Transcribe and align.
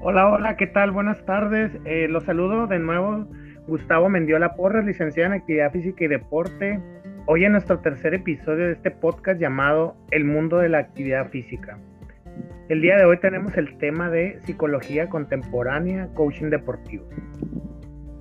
Hola, 0.00 0.28
hola, 0.28 0.56
¿qué 0.56 0.68
tal? 0.68 0.92
Buenas 0.92 1.24
tardes. 1.24 1.72
Eh, 1.84 2.06
los 2.08 2.22
saludo 2.22 2.68
de 2.68 2.78
nuevo. 2.78 3.26
Gustavo 3.66 4.08
Mendiola 4.08 4.54
Porras, 4.54 4.84
licenciado 4.84 5.32
en 5.32 5.40
Actividad 5.40 5.72
Física 5.72 6.04
y 6.04 6.06
Deporte. 6.08 6.80
Hoy 7.26 7.44
en 7.44 7.52
nuestro 7.52 7.80
tercer 7.80 8.14
episodio 8.14 8.66
de 8.66 8.72
este 8.74 8.92
podcast 8.92 9.40
llamado 9.40 9.96
El 10.12 10.24
mundo 10.24 10.58
de 10.58 10.68
la 10.68 10.78
actividad 10.78 11.28
física. 11.30 11.78
El 12.68 12.80
día 12.80 12.96
de 12.96 13.06
hoy 13.06 13.18
tenemos 13.18 13.56
el 13.56 13.76
tema 13.78 14.08
de 14.08 14.38
psicología 14.42 15.08
contemporánea, 15.08 16.08
coaching 16.14 16.50
deportivo. 16.50 17.04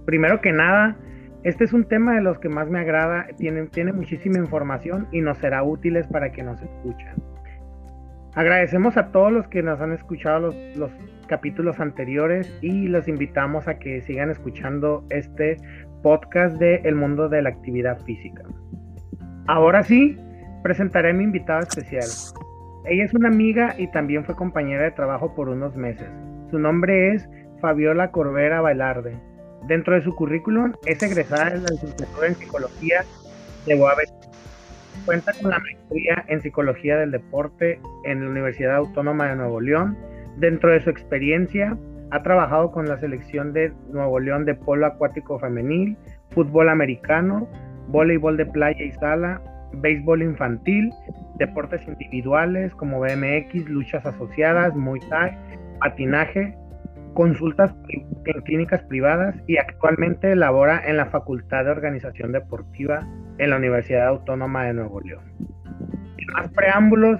Primero 0.07 0.41
que 0.41 0.53
nada, 0.53 0.97
este 1.43 1.63
es 1.63 1.73
un 1.73 1.85
tema 1.85 2.15
de 2.15 2.21
los 2.21 2.39
que 2.39 2.49
más 2.49 2.69
me 2.71 2.79
agrada, 2.79 3.27
tiene, 3.37 3.93
muchísima 3.93 4.39
información 4.39 5.07
y 5.11 5.21
nos 5.21 5.37
será 5.37 5.61
útiles 5.61 6.07
para 6.07 6.31
que 6.31 6.41
nos 6.41 6.59
escuchen. 6.59 7.21
Agradecemos 8.33 8.97
a 8.97 9.11
todos 9.11 9.31
los 9.31 9.47
que 9.47 9.61
nos 9.61 9.79
han 9.79 9.93
escuchado 9.93 10.39
los, 10.75 10.91
capítulos 11.27 11.79
anteriores 11.79 12.51
y 12.61 12.87
los 12.87 13.07
invitamos 13.07 13.67
a 13.67 13.77
que 13.79 14.01
sigan 14.01 14.31
escuchando 14.31 15.05
este 15.09 15.57
podcast 16.01 16.57
de 16.57 16.75
El 16.83 16.95
mundo 16.95 17.29
de 17.29 17.41
la 17.41 17.49
actividad 17.49 17.99
física. 18.05 18.43
Ahora 19.47 19.83
sí, 19.83 20.17
presentaré 20.63 21.11
a 21.11 21.13
mi 21.13 21.23
invitada 21.23 21.61
especial. 21.61 22.05
Ella 22.85 23.03
es 23.03 23.13
una 23.13 23.29
amiga 23.29 23.75
y 23.77 23.87
también 23.91 24.25
fue 24.25 24.35
compañera 24.35 24.83
de 24.83 24.91
trabajo 24.91 25.35
por 25.35 25.49
unos 25.49 25.75
meses. 25.75 26.09
Su 26.49 26.59
nombre 26.59 27.13
es 27.13 27.29
Fabiola 27.61 28.11
Corbera 28.11 28.61
Bailarde. 28.61 29.17
Dentro 29.67 29.95
de 29.95 30.01
su 30.01 30.15
currículum 30.15 30.73
es 30.85 31.01
egresada 31.03 31.51
de 31.51 31.59
la 31.59 31.69
licenciatura 31.69 32.27
en 32.27 32.35
psicología 32.35 33.03
de 33.65 33.75
Boave 33.75 34.05
Cuenta 35.05 35.31
con 35.41 35.51
la 35.51 35.59
maestría 35.59 36.25
en 36.27 36.41
Psicología 36.41 36.97
del 36.97 37.11
Deporte 37.11 37.79
en 38.03 38.23
la 38.23 38.29
Universidad 38.29 38.75
Autónoma 38.75 39.27
de 39.27 39.35
Nuevo 39.35 39.61
León. 39.61 39.97
Dentro 40.37 40.71
de 40.71 40.81
su 40.81 40.89
experiencia, 40.89 41.77
ha 42.11 42.23
trabajado 42.23 42.71
con 42.71 42.87
la 42.87 42.99
selección 42.99 43.53
de 43.53 43.73
Nuevo 43.91 44.19
León 44.19 44.45
de 44.45 44.55
polo 44.55 44.85
acuático 44.85 45.39
femenil, 45.39 45.97
fútbol 46.31 46.69
americano, 46.69 47.47
voleibol 47.87 48.37
de 48.37 48.45
playa 48.45 48.83
y 48.83 48.91
sala, 48.93 49.41
béisbol 49.73 50.21
infantil, 50.21 50.91
deportes 51.37 51.85
individuales 51.87 52.73
como 52.75 52.99
BMX, 52.99 53.67
luchas 53.67 54.05
asociadas, 54.05 54.75
Muay 54.75 55.01
Thai, 55.09 55.37
patinaje, 55.79 56.55
consultas 57.13 57.73
en 57.89 58.41
clínicas 58.43 58.83
privadas 58.83 59.35
y 59.47 59.57
actualmente 59.57 60.35
labora 60.35 60.81
en 60.85 60.97
la 60.97 61.07
Facultad 61.07 61.65
de 61.65 61.71
Organización 61.71 62.31
Deportiva 62.31 63.07
en 63.39 63.49
la 63.49 63.57
Universidad 63.57 64.07
Autónoma 64.07 64.65
de 64.65 64.73
Nuevo 64.73 65.01
León. 65.01 65.23
Sin 66.15 66.27
más 66.33 66.47
preámbulos, 66.49 67.19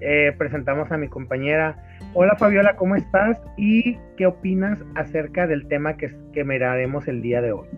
eh, 0.00 0.34
presentamos 0.36 0.90
a 0.92 0.96
mi 0.96 1.08
compañera. 1.08 1.76
Hola 2.12 2.34
Fabiola, 2.36 2.74
¿cómo 2.74 2.96
estás? 2.96 3.38
¿Y 3.56 3.96
qué 4.16 4.26
opinas 4.26 4.80
acerca 4.96 5.46
del 5.46 5.68
tema 5.68 5.96
que, 5.96 6.12
que 6.32 6.42
miraremos 6.42 7.06
el 7.06 7.22
día 7.22 7.40
de 7.40 7.52
hoy? 7.52 7.68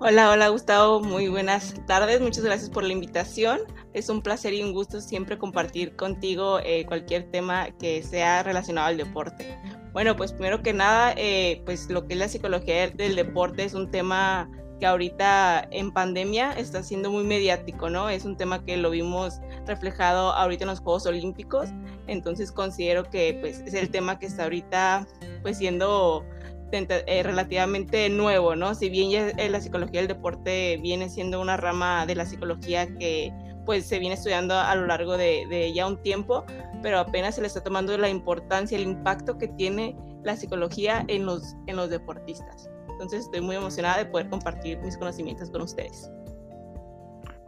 Hola, 0.00 0.32
hola 0.32 0.48
Gustavo, 0.48 1.00
muy 1.00 1.28
buenas 1.28 1.80
tardes, 1.86 2.20
muchas 2.20 2.42
gracias 2.42 2.70
por 2.70 2.82
la 2.82 2.92
invitación. 2.92 3.60
Es 3.92 4.08
un 4.08 4.20
placer 4.20 4.52
y 4.52 4.64
un 4.64 4.72
gusto 4.72 5.00
siempre 5.00 5.38
compartir 5.38 5.94
contigo 5.94 6.58
eh, 6.64 6.84
cualquier 6.86 7.30
tema 7.30 7.68
que 7.78 8.02
sea 8.02 8.42
relacionado 8.42 8.88
al 8.88 8.96
deporte. 8.96 9.56
Bueno, 9.92 10.16
pues 10.16 10.32
primero 10.32 10.60
que 10.60 10.72
nada, 10.72 11.14
eh, 11.16 11.62
pues 11.64 11.88
lo 11.88 12.08
que 12.08 12.14
es 12.14 12.18
la 12.18 12.26
psicología 12.26 12.90
del 12.90 13.14
deporte 13.14 13.62
es 13.62 13.74
un 13.74 13.92
tema 13.92 14.50
que 14.82 14.86
ahorita 14.86 15.68
en 15.70 15.92
pandemia 15.92 16.54
está 16.54 16.82
siendo 16.82 17.08
muy 17.08 17.22
mediático, 17.22 17.88
¿no? 17.88 18.10
Es 18.10 18.24
un 18.24 18.36
tema 18.36 18.64
que 18.64 18.76
lo 18.76 18.90
vimos 18.90 19.40
reflejado 19.64 20.32
ahorita 20.32 20.64
en 20.64 20.70
los 20.70 20.80
Juegos 20.80 21.06
Olímpicos, 21.06 21.68
entonces 22.08 22.50
considero 22.50 23.08
que 23.08 23.38
pues 23.40 23.60
es 23.60 23.74
el 23.74 23.90
tema 23.90 24.18
que 24.18 24.26
está 24.26 24.42
ahorita 24.42 25.06
pues 25.42 25.58
siendo 25.58 26.24
eh, 26.72 27.22
relativamente 27.22 28.08
nuevo, 28.08 28.56
¿no? 28.56 28.74
Si 28.74 28.90
bien 28.90 29.12
ya 29.12 29.48
la 29.48 29.60
psicología 29.60 30.00
del 30.00 30.08
deporte 30.08 30.80
viene 30.82 31.08
siendo 31.08 31.40
una 31.40 31.56
rama 31.56 32.04
de 32.04 32.16
la 32.16 32.26
psicología 32.26 32.92
que 32.96 33.32
pues 33.64 33.86
se 33.86 34.00
viene 34.00 34.16
estudiando 34.16 34.58
a 34.58 34.74
lo 34.74 34.86
largo 34.86 35.16
de, 35.16 35.72
ya 35.72 35.86
un 35.86 36.02
tiempo, 36.02 36.44
pero 36.82 36.98
apenas 36.98 37.36
se 37.36 37.40
le 37.40 37.46
está 37.46 37.62
tomando 37.62 37.96
la 37.98 38.08
importancia, 38.08 38.76
el 38.76 38.82
impacto 38.82 39.38
que 39.38 39.46
tiene 39.46 39.94
la 40.24 40.34
psicología 40.34 41.04
en 41.06 41.24
los, 41.24 41.54
en 41.68 41.76
los 41.76 41.88
deportistas. 41.88 42.68
Entonces 42.92 43.24
estoy 43.24 43.40
muy 43.40 43.56
emocionada 43.56 43.98
de 43.98 44.06
poder 44.06 44.28
compartir 44.28 44.78
mis 44.78 44.96
conocimientos 44.96 45.50
con 45.50 45.62
ustedes. 45.62 46.10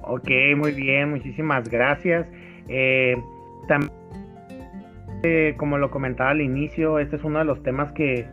Ok, 0.07 0.29
muy 0.57 0.73
bien, 0.73 1.11
muchísimas 1.11 1.69
gracias. 1.69 2.27
Eh, 2.69 3.17
también, 3.69 3.93
eh, 5.23 5.55
como 5.57 5.79
lo 5.79 5.91
comentaba 5.91 6.31
al 6.31 6.43
inicio, 6.43 6.99
este 6.99 7.17
es 7.17 7.25
uno 7.25 7.39
de 7.39 7.47
los 7.47 7.63
temas 7.63 7.93
que, 7.93 8.27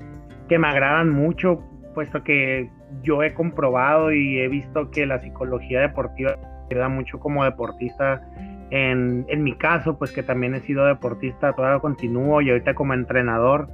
que 0.49 0.59
me 0.59 0.67
agradan 0.67 1.09
mucho, 1.09 1.63
puesto 1.93 2.23
que 2.23 2.69
yo 3.03 3.23
he 3.23 3.33
comprobado 3.33 4.11
y 4.11 4.39
he 4.39 4.49
visto 4.49 4.91
que 4.91 5.05
la 5.05 5.19
psicología 5.19 5.79
deportiva 5.81 6.37
da 6.75 6.89
mucho 6.89 7.19
como 7.19 7.43
deportista. 7.43 8.21
En, 8.69 9.25
en, 9.27 9.43
mi 9.43 9.53
caso, 9.55 9.97
pues 9.97 10.11
que 10.11 10.23
también 10.23 10.55
he 10.55 10.61
sido 10.61 10.85
deportista, 10.85 11.53
todavía 11.53 11.79
continúo 11.79 12.41
y 12.41 12.49
ahorita 12.49 12.73
como 12.73 12.93
entrenador. 12.93 13.69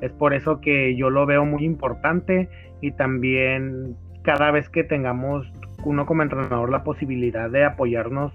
Es 0.00 0.12
por 0.12 0.34
eso 0.34 0.60
que 0.60 0.94
yo 0.94 1.08
lo 1.08 1.24
veo 1.24 1.46
muy 1.46 1.64
importante 1.64 2.48
y 2.82 2.92
también 2.92 3.96
cada 4.22 4.50
vez 4.50 4.68
que 4.68 4.84
tengamos 4.84 5.50
uno 5.84 6.04
como 6.04 6.22
entrenador 6.22 6.70
la 6.70 6.84
posibilidad 6.84 7.48
de 7.48 7.64
apoyarnos 7.64 8.32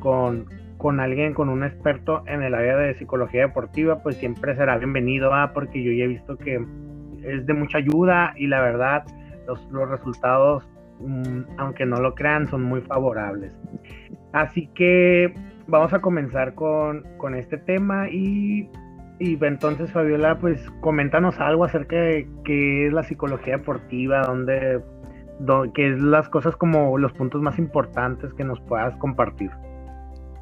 con, 0.00 0.46
con 0.76 0.98
alguien, 0.98 1.32
con 1.32 1.48
un 1.48 1.62
experto 1.62 2.24
en 2.26 2.42
el 2.42 2.54
área 2.54 2.76
de 2.76 2.94
psicología 2.94 3.42
deportiva, 3.42 4.02
pues 4.02 4.16
siempre 4.16 4.56
será 4.56 4.76
bienvenido, 4.78 5.30
porque 5.54 5.82
yo 5.82 5.92
ya 5.92 6.04
he 6.04 6.08
visto 6.08 6.36
que 6.36 6.60
es 7.22 7.46
de 7.46 7.54
mucha 7.54 7.78
ayuda 7.78 8.34
y 8.36 8.48
la 8.48 8.60
verdad 8.60 9.04
los, 9.46 9.62
los 9.70 9.88
resultados 9.88 10.68
Mm, 11.00 11.42
aunque 11.56 11.86
no 11.86 11.96
lo 11.96 12.14
crean, 12.14 12.46
son 12.46 12.62
muy 12.62 12.82
favorables. 12.82 13.52
Así 14.32 14.68
que 14.74 15.32
vamos 15.66 15.92
a 15.92 16.00
comenzar 16.00 16.54
con, 16.54 17.04
este 17.34 17.56
tema 17.56 18.08
y, 18.10 18.68
y, 19.20 19.38
entonces 19.44 19.92
Fabiola, 19.92 20.38
pues 20.38 20.58
coméntanos 20.80 21.38
algo 21.38 21.64
acerca 21.64 21.94
de 21.94 22.26
qué 22.42 22.86
es 22.86 22.92
la 22.94 23.02
psicología 23.02 23.58
deportiva, 23.58 24.22
dónde, 24.22 24.82
dónde, 25.38 25.72
qué 25.74 25.92
es 25.92 26.00
las 26.00 26.30
cosas 26.30 26.56
como 26.56 26.96
los 26.96 27.12
puntos 27.12 27.42
más 27.42 27.58
importantes 27.58 28.32
que 28.32 28.44
nos 28.44 28.58
puedas 28.62 28.96
compartir. 28.96 29.50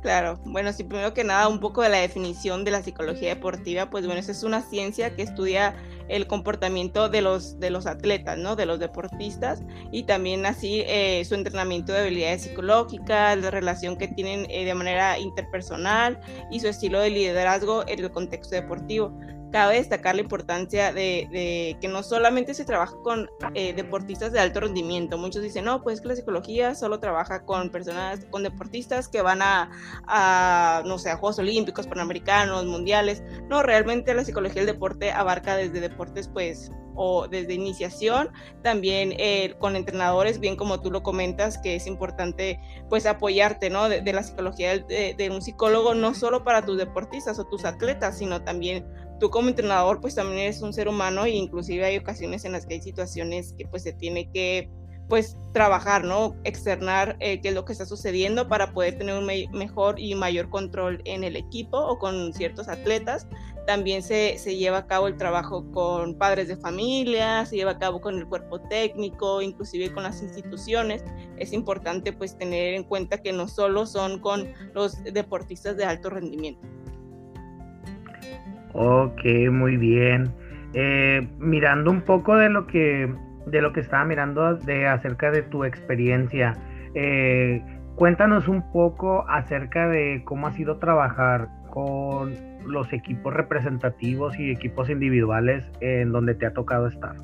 Claro, 0.09 0.41
bueno, 0.47 0.73
sí, 0.73 0.85
primero 0.85 1.13
que 1.13 1.23
nada, 1.23 1.49
un 1.49 1.61
poco 1.61 1.83
de 1.83 1.91
la 1.91 1.99
definición 1.99 2.65
de 2.65 2.71
la 2.71 2.83
psicología 2.83 3.29
deportiva, 3.29 3.91
pues 3.91 4.07
bueno, 4.07 4.19
esa 4.19 4.33
es 4.33 4.43
una 4.43 4.63
ciencia 4.63 5.15
que 5.15 5.21
estudia 5.21 5.77
el 6.09 6.27
comportamiento 6.27 7.11
de 7.11 7.21
los, 7.21 7.61
de 7.61 7.69
los 7.69 7.85
atletas, 7.85 8.39
¿no? 8.39 8.57
De 8.57 8.65
los 8.65 8.79
deportistas 8.79 9.63
y 9.93 10.05
también 10.05 10.47
así 10.47 10.83
eh, 10.87 11.23
su 11.27 11.35
entrenamiento 11.35 11.93
de 11.93 11.99
habilidades 12.01 12.45
psicológicas, 12.45 13.37
la 13.37 13.51
relación 13.51 13.99
que 13.99 14.09
tienen 14.09 14.47
eh, 14.49 14.65
de 14.65 14.73
manera 14.73 15.19
interpersonal 15.19 16.19
y 16.51 16.61
su 16.61 16.69
estilo 16.69 17.01
de 17.01 17.11
liderazgo 17.11 17.87
en 17.87 18.03
el 18.03 18.11
contexto 18.11 18.55
deportivo 18.55 19.13
cabe 19.51 19.77
destacar 19.77 20.15
la 20.15 20.23
importancia 20.23 20.93
de, 20.93 21.77
que 21.81 21.89
no 21.89 22.03
solamente 22.03 22.55
se 22.55 22.65
trabaja 22.65 22.95
con 23.03 23.31
eh, 23.55 23.73
deportistas 23.73 24.33
de 24.33 24.41
alto 24.41 24.61
rendimiento. 24.61 25.19
Muchos 25.19 25.43
dicen, 25.43 25.65
no, 25.65 25.83
pues 25.83 26.01
que 26.01 26.09
la 26.09 26.17
psicología 26.17 26.75
solo 26.75 27.01
trabaja 27.01 27.45
con 27.45 27.71
personas, 27.71 28.25
con 28.31 28.43
deportistas 28.43 29.09
que 29.09 29.23
van 29.23 29.41
a, 29.43 30.83
no 30.85 30.99
sé, 30.99 31.11
a 31.11 31.17
Juegos 31.17 31.39
Olímpicos, 31.39 31.87
Panamericanos, 31.87 32.67
Mundiales. 32.67 33.23
No, 33.49 33.63
realmente 33.63 34.15
la 34.15 34.25
psicología 34.25 34.63
del 34.63 34.75
deporte 34.75 35.11
abarca 35.13 35.57
desde 35.57 35.81
deportes, 35.81 36.29
pues, 36.29 36.71
o 37.01 37.29
desde 37.29 37.55
iniciación, 37.55 38.31
también 38.63 39.15
eh, 39.19 39.55
con 39.61 39.77
entrenadores, 39.77 40.41
bien 40.41 40.57
como 40.57 40.81
tú 40.81 40.91
lo 40.91 41.05
comentas, 41.05 41.57
que 41.59 41.77
es 41.77 41.87
importante 41.87 42.61
pues 42.89 43.07
apoyarte, 43.07 43.71
¿no? 43.71 43.89
De, 43.89 44.13
la 44.13 44.25
psicología 44.25 44.77
de, 44.77 45.15
de, 45.17 45.31
un 45.31 45.41
psicólogo, 45.41 45.95
no 45.95 46.13
solo 46.13 46.43
para 46.43 46.63
tus 46.63 46.77
deportistas 46.77 47.39
o 47.39 47.45
tus 47.45 47.65
atletas, 47.65 48.19
sino 48.19 48.43
también 48.43 48.85
tú 49.19 49.31
como 49.31 49.49
entrenador 49.49 50.01
pues 50.01 50.15
también 50.15 50.41
eres 50.41 50.63
un 50.63 50.73
ser 50.73 50.89
humano 50.89 51.25
e 51.25 51.31
inclusive 51.31 51.85
hay 51.85 51.97
ocasiones 51.97 52.45
en 52.45 52.53
las 52.53 52.67
que 52.67 52.75
hay 52.75 52.81
situaciones 52.81 53.55
que 53.57 53.67
pues 53.67 53.83
se 53.83 53.93
tiene 53.93 54.31
que 54.31 54.71
pues 55.09 55.39
trabajar, 55.53 56.05
¿no? 56.05 56.37
Externar 56.45 57.17
eh, 57.21 57.41
qué 57.41 57.49
es 57.49 57.55
lo 57.55 57.65
que 57.65 57.73
está 57.73 57.87
sucediendo 57.87 58.47
para 58.47 58.73
poder 58.73 58.99
tener 58.99 59.17
un 59.17 59.25
mejor 59.25 59.99
y 59.99 60.15
mayor 60.15 60.51
control 60.51 61.01
en 61.07 61.25
el 61.25 61.35
equipo 61.35 61.79
o 61.79 61.99
con 61.99 62.33
ciertos 62.35 62.69
atletas. 62.69 63.27
También 63.67 64.03
se, 64.03 64.39
se, 64.39 64.57
lleva 64.57 64.79
a 64.79 64.87
cabo 64.87 65.09
el 65.09 65.17
trabajo 65.17 65.71
con 65.73 66.15
padres 66.15 66.49
de 66.49 66.57
familia, 66.57 67.45
se 67.47 67.57
lleva 67.57 67.73
a 67.73 67.79
cabo 67.79 68.01
con 68.01 68.19
el 68.19 68.27
cuerpo 68.27 68.61
técnico, 68.61 69.43
inclusive 69.43 69.93
con 69.93 70.05
las 70.05 70.23
instituciones. 70.23 71.05
Es 71.39 71.53
importante 71.53 72.13
pues 72.13 72.37
tener 72.37 72.75
en 72.75 72.85
cuenta 72.85 73.19
que 73.19 73.33
no 73.33 73.49
solo 73.49 73.87
son 73.87 74.21
con 74.21 74.53
los 74.75 75.03
deportistas 75.05 75.77
de 75.77 75.85
alto 75.85 76.11
rendimiento. 76.11 76.67
Ok, 78.73 79.25
muy 79.51 79.77
bien. 79.77 80.31
Eh, 80.75 81.27
mirando 81.39 81.91
un 81.91 82.03
poco 82.03 82.37
de 82.37 82.51
lo 82.51 82.67
que 82.67 83.13
de 83.47 83.63
lo 83.63 83.73
que 83.73 83.81
estaba 83.81 84.05
mirando 84.05 84.57
de 84.57 84.87
acerca 84.87 85.31
de 85.31 85.43
tu 85.43 85.65
experiencia, 85.65 86.55
eh, 86.95 87.63
cuéntanos 87.97 88.47
un 88.47 88.71
poco 88.73 89.27
acerca 89.29 89.89
de 89.89 90.23
cómo 90.25 90.47
ha 90.47 90.53
sido 90.53 90.79
trabajar 90.79 91.49
con 91.71 92.35
los 92.67 92.93
equipos 92.93 93.33
representativos 93.33 94.39
y 94.39 94.51
equipos 94.51 94.91
individuales 94.91 95.65
en 95.81 96.13
donde 96.13 96.35
te 96.35 96.45
ha 96.45 96.53
tocado 96.53 96.89
estar. 96.89 97.17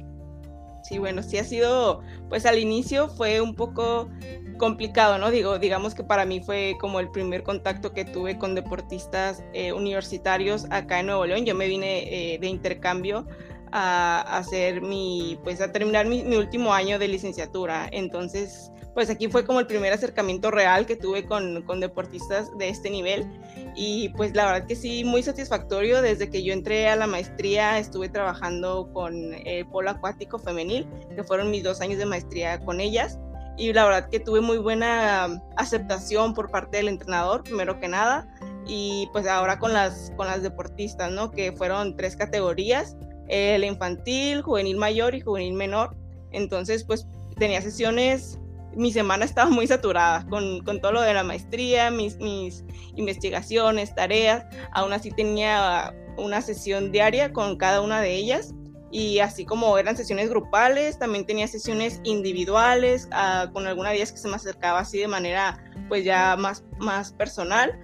Sí, 0.82 0.98
bueno, 0.98 1.22
sí 1.22 1.38
ha 1.38 1.44
sido, 1.44 2.02
pues 2.28 2.44
al 2.44 2.58
inicio 2.58 3.08
fue 3.08 3.40
un 3.40 3.54
poco 3.54 4.10
complicado, 4.56 5.18
¿no? 5.18 5.30
Digo, 5.30 5.58
digamos 5.58 5.94
que 5.94 6.04
para 6.04 6.24
mí 6.24 6.40
fue 6.40 6.76
como 6.80 7.00
el 7.00 7.10
primer 7.10 7.42
contacto 7.42 7.92
que 7.92 8.04
tuve 8.04 8.38
con 8.38 8.54
deportistas 8.54 9.42
eh, 9.52 9.72
universitarios 9.72 10.66
acá 10.70 11.00
en 11.00 11.06
Nuevo 11.06 11.26
León. 11.26 11.44
Yo 11.44 11.54
me 11.54 11.66
vine 11.66 12.34
eh, 12.34 12.38
de 12.38 12.46
intercambio 12.46 13.26
a, 13.72 14.20
hacer 14.38 14.80
mi, 14.82 15.38
pues 15.42 15.60
a 15.60 15.72
terminar 15.72 16.06
mi, 16.06 16.22
último 16.36 16.72
año 16.72 16.98
de 16.98 17.08
licenciatura. 17.08 17.88
Entonces, 17.92 18.70
pues 18.94 19.10
aquí 19.10 19.28
fue 19.28 19.44
como 19.44 19.60
el 19.60 19.66
primer 19.66 19.92
acercamiento 19.92 20.50
real 20.50 20.86
que 20.86 20.96
tuve 20.96 21.24
con, 21.24 21.62
con, 21.62 21.80
deportistas 21.80 22.56
de 22.56 22.68
este 22.68 22.90
nivel 22.90 23.26
y 23.74 24.10
pues 24.10 24.34
la 24.36 24.46
verdad 24.46 24.66
que 24.68 24.76
sí, 24.76 25.04
muy 25.04 25.22
satisfactorio. 25.22 26.02
Desde 26.02 26.30
que 26.30 26.44
yo 26.44 26.52
entré 26.52 26.88
a 26.88 26.96
la 26.96 27.06
maestría 27.06 27.78
estuve 27.78 28.08
trabajando 28.08 28.90
con 28.92 29.34
el 29.46 29.66
polo 29.66 29.90
acuático 29.90 30.38
femenil, 30.38 30.86
que 31.14 31.24
fueron 31.24 31.50
mis 31.50 31.64
dos 31.64 31.80
años 31.80 31.98
de 31.98 32.06
maestría 32.06 32.60
con 32.60 32.80
ellas 32.80 33.18
y 33.56 33.72
la 33.72 33.84
verdad 33.84 34.08
que 34.08 34.20
tuve 34.20 34.40
muy 34.40 34.58
buena 34.58 35.40
aceptación 35.56 36.34
por 36.34 36.50
parte 36.50 36.78
del 36.78 36.88
entrenador, 36.88 37.44
primero 37.44 37.78
que 37.78 37.88
nada, 37.88 38.28
y 38.66 39.08
pues 39.12 39.26
ahora 39.26 39.58
con 39.58 39.72
las, 39.72 40.12
con 40.16 40.26
las 40.26 40.42
deportistas, 40.42 41.10
¿no? 41.10 41.30
Que 41.30 41.52
fueron 41.52 41.96
tres 41.96 42.16
categorías, 42.16 42.96
el 43.28 43.64
infantil, 43.64 44.42
juvenil 44.42 44.76
mayor 44.76 45.14
y 45.14 45.20
juvenil 45.20 45.54
menor. 45.54 45.96
Entonces, 46.32 46.84
pues 46.84 47.06
tenía 47.36 47.62
sesiones 47.62 48.38
mi 48.76 48.92
semana 48.92 49.24
estaba 49.24 49.50
muy 49.50 49.66
saturada 49.66 50.26
con, 50.26 50.60
con, 50.64 50.80
todo 50.80 50.92
lo 50.92 51.02
de 51.02 51.14
la 51.14 51.22
maestría, 51.24 51.90
mis, 51.90 52.16
mis 52.18 52.64
investigaciones, 52.96 53.94
tareas. 53.94 54.44
Aún 54.72 54.92
así 54.92 55.10
tenía 55.10 55.94
una 56.16 56.40
sesión 56.40 56.92
diaria 56.92 57.32
con 57.32 57.56
cada 57.56 57.80
una 57.80 58.00
de 58.00 58.14
ellas. 58.14 58.54
Y 58.90 59.18
así 59.18 59.44
como 59.44 59.76
eran 59.76 59.96
sesiones 59.96 60.30
grupales, 60.30 60.98
también 60.98 61.26
tenía 61.26 61.48
sesiones 61.48 62.00
individuales 62.04 63.08
uh, 63.12 63.52
con 63.52 63.66
alguna 63.66 63.90
de 63.90 63.96
ellas 63.96 64.12
que 64.12 64.18
se 64.18 64.28
me 64.28 64.36
acercaba 64.36 64.80
así 64.80 64.98
de 64.98 65.08
manera 65.08 65.58
pues 65.88 66.04
ya 66.04 66.36
más, 66.36 66.64
más 66.78 67.12
personal. 67.12 67.78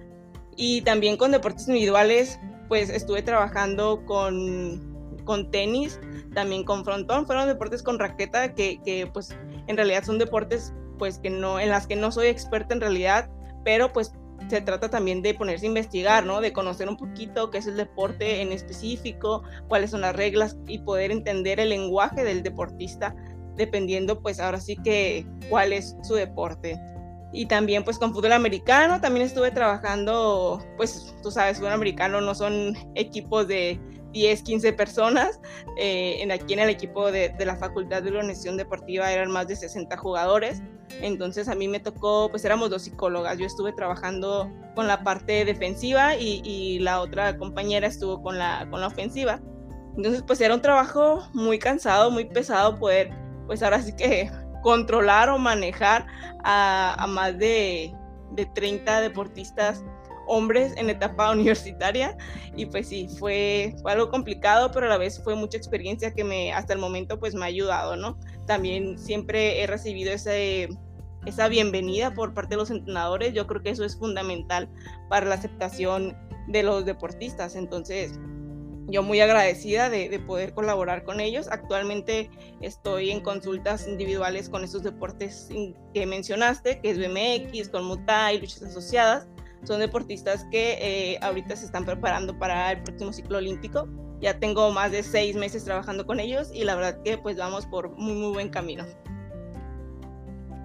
Y 0.55 0.81
también 0.81 1.17
con 1.17 1.31
deportes 1.31 1.67
individuales, 1.67 2.39
pues 2.69 2.89
estuve 2.89 3.21
trabajando 3.21 4.05
con, 4.05 5.21
con 5.25 5.51
tenis, 5.51 5.99
también 6.33 6.63
con 6.63 6.85
frontón. 6.85 7.25
Fueron 7.25 7.47
deportes 7.47 7.83
con 7.83 7.99
raqueta 7.99 8.53
que, 8.53 8.81
que 8.83 9.07
pues 9.07 9.35
en 9.67 9.75
realidad 9.75 10.03
son 10.03 10.17
deportes 10.17 10.73
pues 10.97 11.17
que 11.17 11.29
no, 11.29 11.59
en 11.59 11.69
las 11.69 11.87
que 11.87 11.95
no 11.95 12.11
soy 12.11 12.27
experta 12.27 12.73
en 12.73 12.81
realidad, 12.81 13.29
pero 13.65 13.91
pues 13.91 14.13
se 14.51 14.61
trata 14.61 14.89
también 14.89 15.21
de 15.21 15.33
ponerse 15.33 15.65
a 15.65 15.69
investigar, 15.69 16.25
¿no? 16.25 16.41
De 16.41 16.51
conocer 16.51 16.89
un 16.89 16.97
poquito 16.97 17.49
qué 17.49 17.59
es 17.59 17.67
el 17.67 17.77
deporte 17.77 18.41
en 18.41 18.51
específico, 18.51 19.43
cuáles 19.69 19.91
son 19.91 20.01
las 20.01 20.15
reglas 20.15 20.57
y 20.67 20.79
poder 20.79 21.11
entender 21.11 21.59
el 21.61 21.69
lenguaje 21.69 22.23
del 22.25 22.43
deportista, 22.43 23.15
dependiendo 23.55 24.21
pues 24.21 24.39
ahora 24.41 24.59
sí 24.59 24.75
que 24.83 25.25
cuál 25.49 25.71
es 25.71 25.95
su 26.03 26.15
deporte. 26.15 26.77
Y 27.31 27.45
también 27.45 27.85
pues 27.85 27.97
con 27.97 28.13
fútbol 28.13 28.33
americano, 28.33 28.99
también 28.99 29.25
estuve 29.25 29.51
trabajando, 29.51 30.61
pues 30.75 31.15
tú 31.23 31.31
sabes, 31.31 31.57
fútbol 31.57 31.71
americano 31.71 32.19
no 32.19 32.35
son 32.35 32.75
equipos 32.95 33.47
de 33.47 33.79
10, 34.11 34.43
15 34.43 34.73
personas. 34.73 35.39
Eh, 35.77 36.17
en, 36.19 36.31
aquí 36.31 36.53
en 36.53 36.59
el 36.59 36.69
equipo 36.69 37.09
de, 37.09 37.33
la 37.39 37.55
Facultad 37.55 38.03
de 38.03 38.09
Organización 38.09 38.57
Deportiva 38.57 39.11
eran 39.11 39.31
más 39.31 39.47
de 39.47 39.55
60 39.55 39.95
jugadores. 39.97 40.61
Entonces 41.01 41.47
a 41.47 41.55
mí 41.55 41.67
me 41.67 41.79
tocó, 41.79 42.29
pues 42.29 42.45
éramos 42.45 42.69
dos 42.69 42.83
psicólogas. 42.83 43.37
Yo 43.37 43.45
estuve 43.45 43.73
trabajando 43.73 44.51
con 44.75 44.87
la 44.87 45.03
parte 45.03 45.45
defensiva 45.45 46.15
y, 46.15 46.79
la 46.79 47.01
otra 47.01 47.37
compañera 47.37 47.87
estuvo 47.87 48.21
con 48.21 48.37
la, 48.37 48.67
con 48.69 48.81
la 48.81 48.87
ofensiva. 48.87 49.39
Entonces 49.95 50.23
pues 50.25 50.39
era 50.41 50.53
un 50.53 50.61
trabajo 50.61 51.27
muy 51.33 51.59
cansado, 51.59 52.11
muy 52.11 52.25
pesado 52.25 52.79
poder, 52.79 53.11
pues 53.47 53.61
ahora 53.61 53.81
sí 53.81 53.93
que 53.95 54.31
controlar 54.63 55.29
o 55.29 55.37
manejar 55.37 56.07
a, 56.43 56.95
a 56.97 57.07
más 57.07 57.37
de, 57.37 57.93
de 58.31 58.45
30 58.45 59.01
deportistas 59.01 59.83
hombres 60.31 60.73
en 60.77 60.89
etapa 60.89 61.31
universitaria 61.37 62.17
y 62.55 62.65
pues 62.65 62.87
sí, 62.87 63.09
fue, 63.19 63.75
fue, 63.81 63.91
algo 63.91 64.09
complicado, 64.09 64.71
pero 64.71 64.85
a 64.85 64.89
la 64.89 64.97
vez 64.97 65.21
fue 65.21 65.35
mucha 65.35 65.57
experiencia 65.57 66.13
que 66.13 66.23
me 66.23 66.53
hasta 66.53 66.73
el 66.73 66.79
momento 66.79 67.19
pues 67.19 67.35
me 67.35 67.43
ha 67.43 67.47
ayudado, 67.47 67.95
¿no? 67.95 68.17
También 68.47 68.97
siempre 68.97 69.61
he 69.61 69.67
recibido 69.67 70.11
ese, 70.13 70.69
esa 71.25 71.47
bienvenida 71.49 72.13
por 72.13 72.33
parte 72.33 72.51
de 72.51 72.57
los 72.57 72.71
entrenadores, 72.71 73.33
yo 73.33 73.45
creo 73.45 73.61
que 73.61 73.69
eso 73.71 73.83
es 73.83 73.97
fundamental 73.97 74.69
para 75.09 75.25
la 75.25 75.35
aceptación 75.35 76.17
de 76.47 76.63
los 76.63 76.85
deportistas, 76.85 77.55
entonces 77.55 78.13
yo 78.87 79.03
muy 79.03 79.21
agradecida 79.21 79.89
de, 79.89 80.09
de, 80.09 80.19
poder 80.19 80.53
colaborar 80.53 81.03
con 81.05 81.21
ellos. 81.21 81.47
Actualmente 81.49 82.29
estoy 82.59 83.11
en 83.11 83.21
consultas 83.21 83.87
individuales 83.87 84.49
con 84.49 84.63
esos 84.63 84.83
deportes 84.83 85.49
que 85.93 86.05
mencionaste, 86.05 86.81
que 86.81 86.89
es 86.89 86.97
BMX, 86.97 87.69
con 87.69 87.85
Muay, 87.85 88.41
luchas 88.41 88.63
asociadas, 88.63 89.27
son 89.63 89.79
deportistas 89.79 90.45
que 90.51 90.77
eh, 90.81 91.19
ahorita 91.21 91.55
se 91.55 91.65
están 91.65 91.85
preparando 91.85 92.37
para 92.37 92.71
el 92.71 92.83
próximo 92.83 93.13
ciclo 93.13 93.37
olímpico. 93.37 93.87
Ya 94.19 94.39
tengo 94.39 94.71
más 94.71 94.91
de 94.91 95.03
seis 95.03 95.35
meses 95.35 95.65
trabajando 95.65 96.05
con 96.05 96.19
ellos 96.19 96.51
y 96.53 96.63
la 96.63 96.75
verdad 96.75 97.01
que 97.03 97.17
pues 97.17 97.37
vamos 97.37 97.65
por 97.65 97.89
muy 97.97 98.13
muy 98.13 98.33
buen 98.33 98.49
camino. 98.49 98.83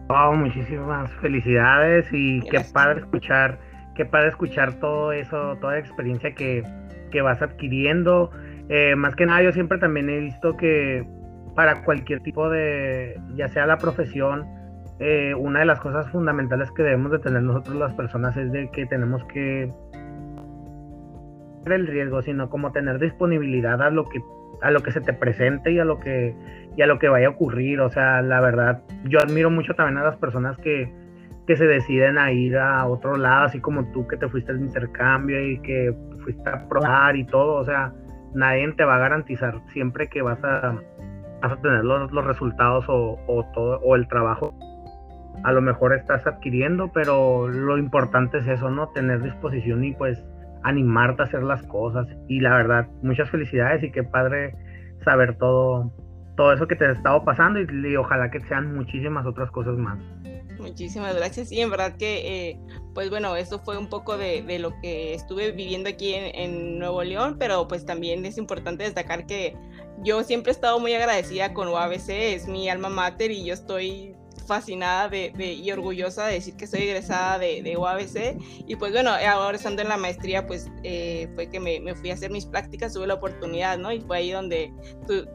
Wow, 0.08 0.34
muchísimas 0.34 1.10
felicidades 1.20 2.06
y 2.12 2.40
qué 2.42 2.60
padre 2.72 3.00
escuchar, 3.00 3.58
qué 3.96 4.04
padre 4.04 4.28
escuchar 4.28 4.78
todo 4.78 5.10
eso, 5.12 5.56
toda 5.60 5.72
la 5.72 5.78
experiencia 5.80 6.34
que, 6.34 6.62
que 7.10 7.22
vas 7.22 7.42
adquiriendo. 7.42 8.30
Eh, 8.68 8.94
más 8.94 9.16
que 9.16 9.26
nada 9.26 9.42
yo 9.42 9.52
siempre 9.52 9.78
también 9.78 10.08
he 10.10 10.18
visto 10.20 10.56
que 10.56 11.04
para 11.56 11.82
cualquier 11.82 12.20
tipo 12.20 12.48
de, 12.50 13.18
ya 13.34 13.48
sea 13.48 13.66
la 13.66 13.78
profesión, 13.78 14.46
eh, 14.98 15.34
una 15.34 15.60
de 15.60 15.66
las 15.66 15.80
cosas 15.80 16.08
fundamentales 16.10 16.70
que 16.72 16.82
debemos 16.82 17.12
de 17.12 17.18
tener 17.18 17.42
nosotros 17.42 17.76
las 17.76 17.92
personas 17.94 18.36
es 18.36 18.50
de 18.50 18.70
que 18.70 18.86
tenemos 18.86 19.22
que 19.24 19.70
el 21.66 21.86
riesgo, 21.86 22.22
sino 22.22 22.48
como 22.48 22.72
tener 22.72 22.98
disponibilidad 22.98 23.82
a 23.82 23.90
lo 23.90 24.04
que 24.04 24.22
a 24.62 24.70
lo 24.70 24.80
que 24.80 24.90
se 24.90 25.02
te 25.02 25.12
presente 25.12 25.70
y 25.72 25.78
a 25.78 25.84
lo 25.84 26.00
que 26.00 26.34
y 26.76 26.82
a 26.82 26.86
lo 26.86 26.98
que 26.98 27.08
vaya 27.08 27.26
a 27.26 27.30
ocurrir, 27.30 27.80
o 27.80 27.90
sea, 27.90 28.22
la 28.22 28.40
verdad, 28.40 28.82
yo 29.04 29.18
admiro 29.20 29.50
mucho 29.50 29.74
también 29.74 29.98
a 29.98 30.04
las 30.04 30.16
personas 30.16 30.58
que, 30.58 30.92
que 31.46 31.56
se 31.56 31.66
deciden 31.66 32.18
a 32.18 32.32
ir 32.32 32.58
a 32.58 32.86
otro 32.86 33.16
lado, 33.16 33.46
así 33.46 33.60
como 33.60 33.90
tú 33.92 34.06
que 34.06 34.16
te 34.16 34.28
fuiste 34.28 34.52
al 34.52 34.60
intercambio 34.60 35.42
y 35.42 35.58
que 35.60 35.94
fuiste 36.22 36.48
a 36.50 36.68
probar 36.68 37.16
y 37.16 37.24
todo, 37.24 37.54
o 37.54 37.64
sea, 37.64 37.92
nadie 38.34 38.70
te 38.72 38.84
va 38.84 38.96
a 38.96 38.98
garantizar 38.98 39.60
siempre 39.72 40.08
que 40.08 40.20
vas 40.20 40.42
a, 40.44 40.78
vas 41.42 41.52
a 41.52 41.56
tener 41.62 41.82
los, 41.84 42.12
los 42.12 42.24
resultados 42.26 42.84
o, 42.88 43.18
o, 43.26 43.44
todo 43.54 43.80
o 43.80 43.96
el 43.96 44.06
trabajo 44.08 44.54
a 45.44 45.52
lo 45.52 45.60
mejor 45.62 45.94
estás 45.94 46.26
adquiriendo, 46.26 46.90
pero 46.92 47.48
lo 47.48 47.78
importante 47.78 48.38
es 48.38 48.46
eso, 48.46 48.70
¿no? 48.70 48.88
Tener 48.88 49.22
disposición 49.22 49.84
y 49.84 49.92
pues 49.94 50.22
animarte 50.62 51.22
a 51.22 51.24
hacer 51.26 51.42
las 51.42 51.62
cosas. 51.64 52.06
Y 52.28 52.40
la 52.40 52.56
verdad, 52.56 52.88
muchas 53.02 53.30
felicidades 53.30 53.82
y 53.82 53.90
qué 53.90 54.02
padre 54.02 54.54
saber 55.04 55.38
todo, 55.38 55.92
todo 56.36 56.52
eso 56.52 56.66
que 56.66 56.76
te 56.76 56.86
ha 56.86 56.92
estado 56.92 57.24
pasando 57.24 57.60
y, 57.60 57.96
ojalá 57.96 58.30
que 58.30 58.40
sean 58.40 58.74
muchísimas 58.74 59.24
otras 59.26 59.50
cosas 59.50 59.76
más. 59.76 59.98
Muchísimas 60.58 61.14
gracias. 61.14 61.52
Y 61.52 61.60
en 61.60 61.70
verdad 61.70 61.96
que, 61.96 62.50
eh, 62.50 62.60
pues 62.94 63.10
bueno, 63.10 63.36
esto 63.36 63.58
fue 63.58 63.78
un 63.78 63.88
poco 63.88 64.16
de, 64.16 64.42
de 64.42 64.58
lo 64.58 64.72
que 64.80 65.14
estuve 65.14 65.52
viviendo 65.52 65.88
aquí 65.88 66.14
en, 66.14 66.34
en, 66.34 66.78
Nuevo 66.78 67.04
León, 67.04 67.36
pero 67.38 67.68
pues 67.68 67.84
también 67.84 68.24
es 68.24 68.38
importante 68.38 68.84
destacar 68.84 69.26
que 69.26 69.54
yo 70.02 70.22
siempre 70.22 70.50
he 70.50 70.54
estado 70.54 70.80
muy 70.80 70.94
agradecida 70.94 71.52
con 71.52 71.68
UABC, 71.68 72.08
es 72.08 72.48
mi 72.48 72.68
alma 72.68 72.88
mater 72.88 73.30
y 73.30 73.44
yo 73.44 73.52
estoy 73.52 74.14
fascinada 74.46 75.08
de, 75.08 75.32
y 75.38 75.70
orgullosa 75.70 76.26
de 76.26 76.34
decir 76.34 76.56
que 76.56 76.66
soy 76.66 76.82
egresada 76.82 77.38
de, 77.38 77.62
de 77.62 77.76
UABC. 77.76 78.38
Y 78.66 78.76
pues 78.76 78.92
bueno, 78.92 79.10
ahora 79.10 79.56
estando 79.56 79.82
en 79.82 79.88
la 79.88 79.96
maestría, 79.96 80.46
pues 80.46 80.70
eh, 80.82 81.28
fue 81.34 81.48
que 81.48 81.60
me, 81.60 81.80
me, 81.80 81.94
fui 81.94 82.10
a 82.10 82.14
hacer 82.14 82.30
mis 82.30 82.46
prácticas, 82.46 82.92
tuve 82.92 83.06
la 83.06 83.14
oportunidad, 83.14 83.78
¿no? 83.78 83.92
Y 83.92 84.00
fue 84.00 84.18
ahí 84.18 84.30
donde 84.30 84.72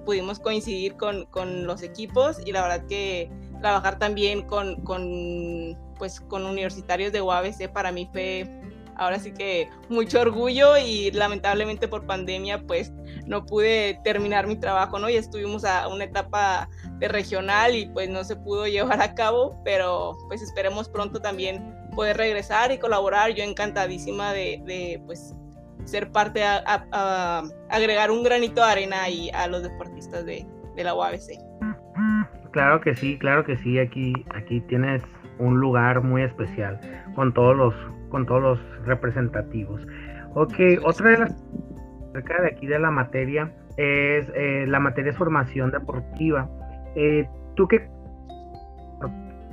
pudimos 0.06 0.40
coincidir 0.40 0.96
con, 0.96 1.26
con, 1.26 1.66
los 1.66 1.84
equipos 1.84 2.38
y 2.46 2.52
la 2.52 2.62
verdad 2.62 2.88
que 2.88 3.30
trabajar 3.60 4.00
también 4.00 4.42
con, 4.44 4.82
con, 4.84 5.78
pues, 5.98 6.20
con 6.22 6.46
universitarios 6.46 7.12
de 7.12 7.22
UABC 7.22 7.72
para 7.72 7.92
mí 7.92 8.10
fue 8.12 8.50
ahora 8.96 9.20
sí 9.20 9.32
que 9.32 9.70
mucho 9.90 10.22
orgullo 10.22 10.78
y 10.78 11.12
lamentablemente 11.12 11.88
por 11.88 12.06
pandemia 12.06 12.62
pues 12.66 12.92
no 13.26 13.46
pude 13.46 14.00
terminar 14.04 14.48
mi 14.48 14.56
trabajo, 14.56 15.00
¿no? 15.00 15.10
Y 15.10 15.16
estuvimos 15.16 15.64
a 15.66 15.88
una 15.88 16.06
etapa 16.06 16.70
de 17.00 17.08
regional 17.08 17.76
y 17.76 17.88
pues 17.88 18.10
no 18.10 18.24
se 18.24 18.36
pudo 18.36 18.68
llevar 18.68 19.02
a 19.02 19.14
cabo, 19.16 19.62
pero 19.64 20.18
pues 20.28 20.42
esperemos 20.42 20.90
pronto 20.90 21.20
también 21.20 21.76
poder 21.96 22.18
regresar 22.18 22.72
y 22.72 22.78
colaborar. 22.78 23.32
Yo 23.32 23.44
encantadísima 23.44 24.34
de, 24.34 24.62
de 24.66 25.02
pues 25.06 25.34
ser 25.86 26.12
parte 26.12 26.44
a, 26.44 26.64
a, 26.66 27.44
agregar 27.70 28.12
un 28.12 28.24
granito 28.24 28.62
de 28.62 28.72
arena 28.72 29.04
ahí 29.04 29.30
a 29.34 29.48
los 29.48 29.64
deportistas 29.64 30.26
de, 30.26 30.46
de 30.76 30.84
la 30.84 30.94
UABC. 30.94 31.40
Claro 32.52 32.82
que 32.82 32.96
sí, 32.96 33.18
claro 33.18 33.46
que 33.46 33.58
sí, 33.58 33.80
aquí, 33.80 34.14
aquí 34.36 34.62
tienes 34.62 35.02
un 35.40 35.60
lugar 35.60 36.02
muy 36.02 36.24
especial 36.24 36.80
con 37.16 37.34
todos 37.34 37.56
los, 37.56 37.74
con 38.10 38.26
todos 38.26 38.42
los 38.42 38.86
representativos. 38.86 39.82
Ok, 40.34 40.54
otra 40.84 41.12
de 41.12 41.18
las 41.18 41.36
acerca 42.12 42.42
de 42.42 42.50
aquí 42.50 42.68
de 42.68 42.80
la 42.80 42.92
materia 42.92 43.52
es 43.78 44.32
eh, 44.36 44.66
la 44.68 44.80
materia 44.80 45.12
es 45.12 45.18
formación 45.18 45.72
deportiva. 45.72 46.50
Eh, 46.96 47.28
¿Tú 47.56 47.68
qué, 47.68 47.90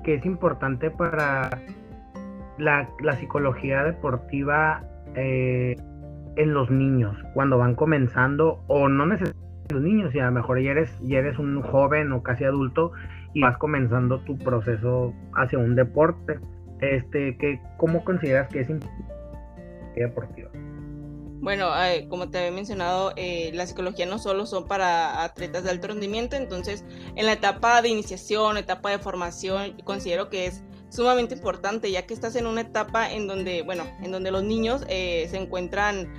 qué 0.04 0.14
es 0.14 0.26
importante 0.26 0.90
para 0.90 1.50
la, 2.58 2.88
la 3.00 3.12
psicología 3.12 3.84
deportiva 3.84 4.82
eh, 5.14 5.76
en 6.36 6.54
los 6.54 6.70
niños 6.70 7.16
cuando 7.34 7.58
van 7.58 7.74
comenzando 7.74 8.62
o 8.66 8.88
no 8.88 9.06
necesariamente 9.06 9.48
los 9.70 9.82
niños, 9.82 10.14
y 10.14 10.18
a 10.18 10.26
lo 10.26 10.32
mejor 10.32 10.60
ya 10.60 10.70
eres, 10.70 10.98
ya 11.02 11.18
eres 11.18 11.38
un 11.38 11.60
joven 11.60 12.12
o 12.12 12.22
casi 12.22 12.44
adulto 12.44 12.92
y 13.34 13.42
vas 13.42 13.58
comenzando 13.58 14.20
tu 14.20 14.38
proceso 14.38 15.12
hacia 15.34 15.58
un 15.58 15.74
deporte? 15.74 16.40
Este, 16.80 17.36
que, 17.36 17.60
¿Cómo 17.76 18.04
consideras 18.04 18.48
que 18.48 18.60
es 18.60 18.68
deportiva? 19.94 20.48
Bueno, 21.40 21.70
como 22.08 22.30
te 22.30 22.38
había 22.38 22.50
mencionado, 22.50 23.12
eh, 23.16 23.52
la 23.54 23.66
psicología 23.66 24.06
no 24.06 24.18
solo 24.18 24.44
son 24.44 24.66
para 24.66 25.22
atletas 25.22 25.62
de 25.64 25.70
alto 25.70 25.86
rendimiento, 25.86 26.34
entonces 26.34 26.84
en 27.14 27.26
la 27.26 27.32
etapa 27.32 27.80
de 27.80 27.88
iniciación, 27.90 28.56
etapa 28.56 28.90
de 28.90 28.98
formación, 28.98 29.76
considero 29.84 30.30
que 30.30 30.46
es 30.46 30.62
sumamente 30.90 31.34
importante, 31.34 31.90
ya 31.92 32.06
que 32.06 32.14
estás 32.14 32.34
en 32.34 32.46
una 32.46 32.62
etapa 32.62 33.12
en 33.12 33.26
donde, 33.28 33.62
bueno, 33.62 33.84
en 34.02 34.10
donde 34.10 34.30
los 34.30 34.42
niños 34.42 34.84
eh, 34.88 35.28
se 35.30 35.36
encuentran 35.36 36.12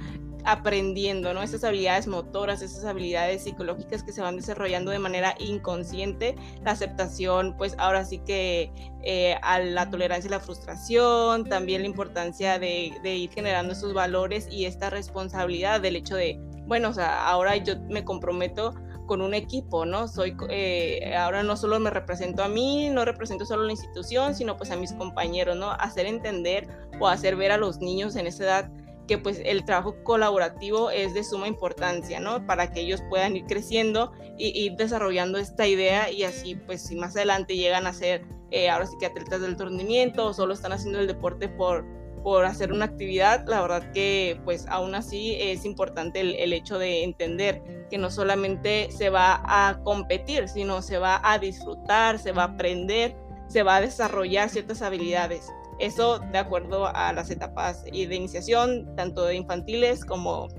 aprendiendo, 0.45 1.33
¿no? 1.33 1.41
Esas 1.41 1.63
habilidades 1.63 2.07
motoras, 2.07 2.61
esas 2.61 2.85
habilidades 2.85 3.43
psicológicas 3.43 4.03
que 4.03 4.11
se 4.11 4.21
van 4.21 4.35
desarrollando 4.35 4.91
de 4.91 4.99
manera 4.99 5.35
inconsciente, 5.39 6.35
la 6.63 6.71
aceptación, 6.71 7.55
pues 7.57 7.75
ahora 7.77 8.05
sí 8.05 8.19
que 8.19 8.71
eh, 9.03 9.35
a 9.41 9.59
la 9.59 9.89
tolerancia 9.89 10.27
y 10.27 10.31
la 10.31 10.39
frustración, 10.39 11.45
también 11.45 11.81
la 11.81 11.87
importancia 11.87 12.59
de, 12.59 12.91
ir 13.03 13.29
generando 13.31 13.73
esos 13.73 13.93
valores 13.93 14.47
y 14.51 14.65
esta 14.65 14.89
responsabilidad 14.89 15.81
del 15.81 15.95
hecho 15.95 16.15
de, 16.15 16.39
bueno, 16.65 16.89
o 16.89 16.93
sea, 16.93 17.27
ahora 17.27 17.55
yo 17.57 17.79
me 17.89 18.03
comprometo 18.03 18.73
con 19.05 19.21
un 19.21 19.33
equipo, 19.33 19.85
¿no? 19.85 20.07
Soy, 20.07 20.37
eh, 20.49 21.15
ahora 21.17 21.41
no 21.41 21.57
solo 21.57 21.79
me 21.79 21.89
represento 21.89 22.43
a 22.43 22.47
mí, 22.47 22.89
no 22.91 23.05
represento 23.05 23.43
solo 23.43 23.63
a 23.63 23.65
la 23.65 23.71
institución, 23.71 24.35
sino 24.35 24.55
pues 24.55 24.69
a 24.69 24.75
mis 24.75 24.93
compañeros, 24.93 25.57
¿no? 25.57 25.71
Hacer 25.71 26.05
entender 26.05 26.67
o 26.99 27.07
hacer 27.07 27.35
ver 27.35 27.51
a 27.51 27.57
los 27.57 27.79
niños 27.79 28.15
en 28.15 28.27
esa 28.27 28.43
edad 28.43 28.71
que 29.09 29.17
pues 29.17 29.41
el 29.43 29.65
trabajo 29.65 29.95
colaborativo 30.03 30.91
es 30.91 31.15
de 31.15 31.23
suma 31.23 31.47
importancia, 31.47 32.19
¿no? 32.19 32.45
Para 32.45 32.71
que 32.71 32.81
ellos 32.81 33.01
puedan 33.09 33.35
ir 33.35 33.45
creciendo 33.45 34.11
y 34.37 34.49
ir 34.49 34.73
desarrollando 34.73 35.39
esta 35.39 35.65
idea 35.65 36.11
y 36.11 36.23
así 36.25 36.53
pues 36.53 36.83
si 36.83 36.95
más 36.95 37.15
adelante 37.15 37.55
llegan 37.55 37.87
a 37.87 37.93
ser 37.93 38.23
eh, 38.51 38.69
ahora 38.69 38.85
sí 38.85 38.95
que 38.99 39.07
atletas 39.07 39.41
del 39.41 39.57
rendimiento 39.57 40.27
o 40.27 40.33
solo 40.35 40.53
están 40.53 40.73
haciendo 40.73 40.99
el 40.99 41.07
deporte 41.07 41.49
por, 41.49 41.85
por 42.21 42.45
hacer 42.45 42.71
una 42.71 42.85
actividad, 42.85 43.47
la 43.47 43.61
verdad 43.61 43.91
que 43.93 44.39
pues 44.45 44.67
aún 44.69 44.93
así 44.93 45.35
es 45.39 45.65
importante 45.65 46.19
el, 46.19 46.35
el, 46.35 46.53
hecho 46.53 46.77
de 46.77 47.03
entender 47.03 47.87
que 47.89 47.97
no 47.97 48.11
solamente 48.11 48.91
se 48.91 49.09
va 49.09 49.41
a 49.43 49.81
competir, 49.83 50.47
sino 50.47 50.83
se 50.83 50.99
va 50.99 51.19
a 51.23 51.39
disfrutar, 51.39 52.19
se 52.19 52.31
va 52.31 52.43
a 52.43 52.47
aprender, 52.53 53.15
se 53.47 53.63
va 53.63 53.77
a 53.77 53.81
desarrollar 53.81 54.49
ciertas 54.49 54.83
habilidades. 54.83 55.49
Eso 55.79 56.19
de 56.19 56.37
acuerdo 56.37 56.87
a 56.93 57.13
las 57.13 57.29
etapas 57.31 57.85
de 57.85 58.15
iniciación, 58.15 58.93
tanto 58.95 59.23
de 59.23 59.35
infantiles 59.35 60.03
como 60.03 60.49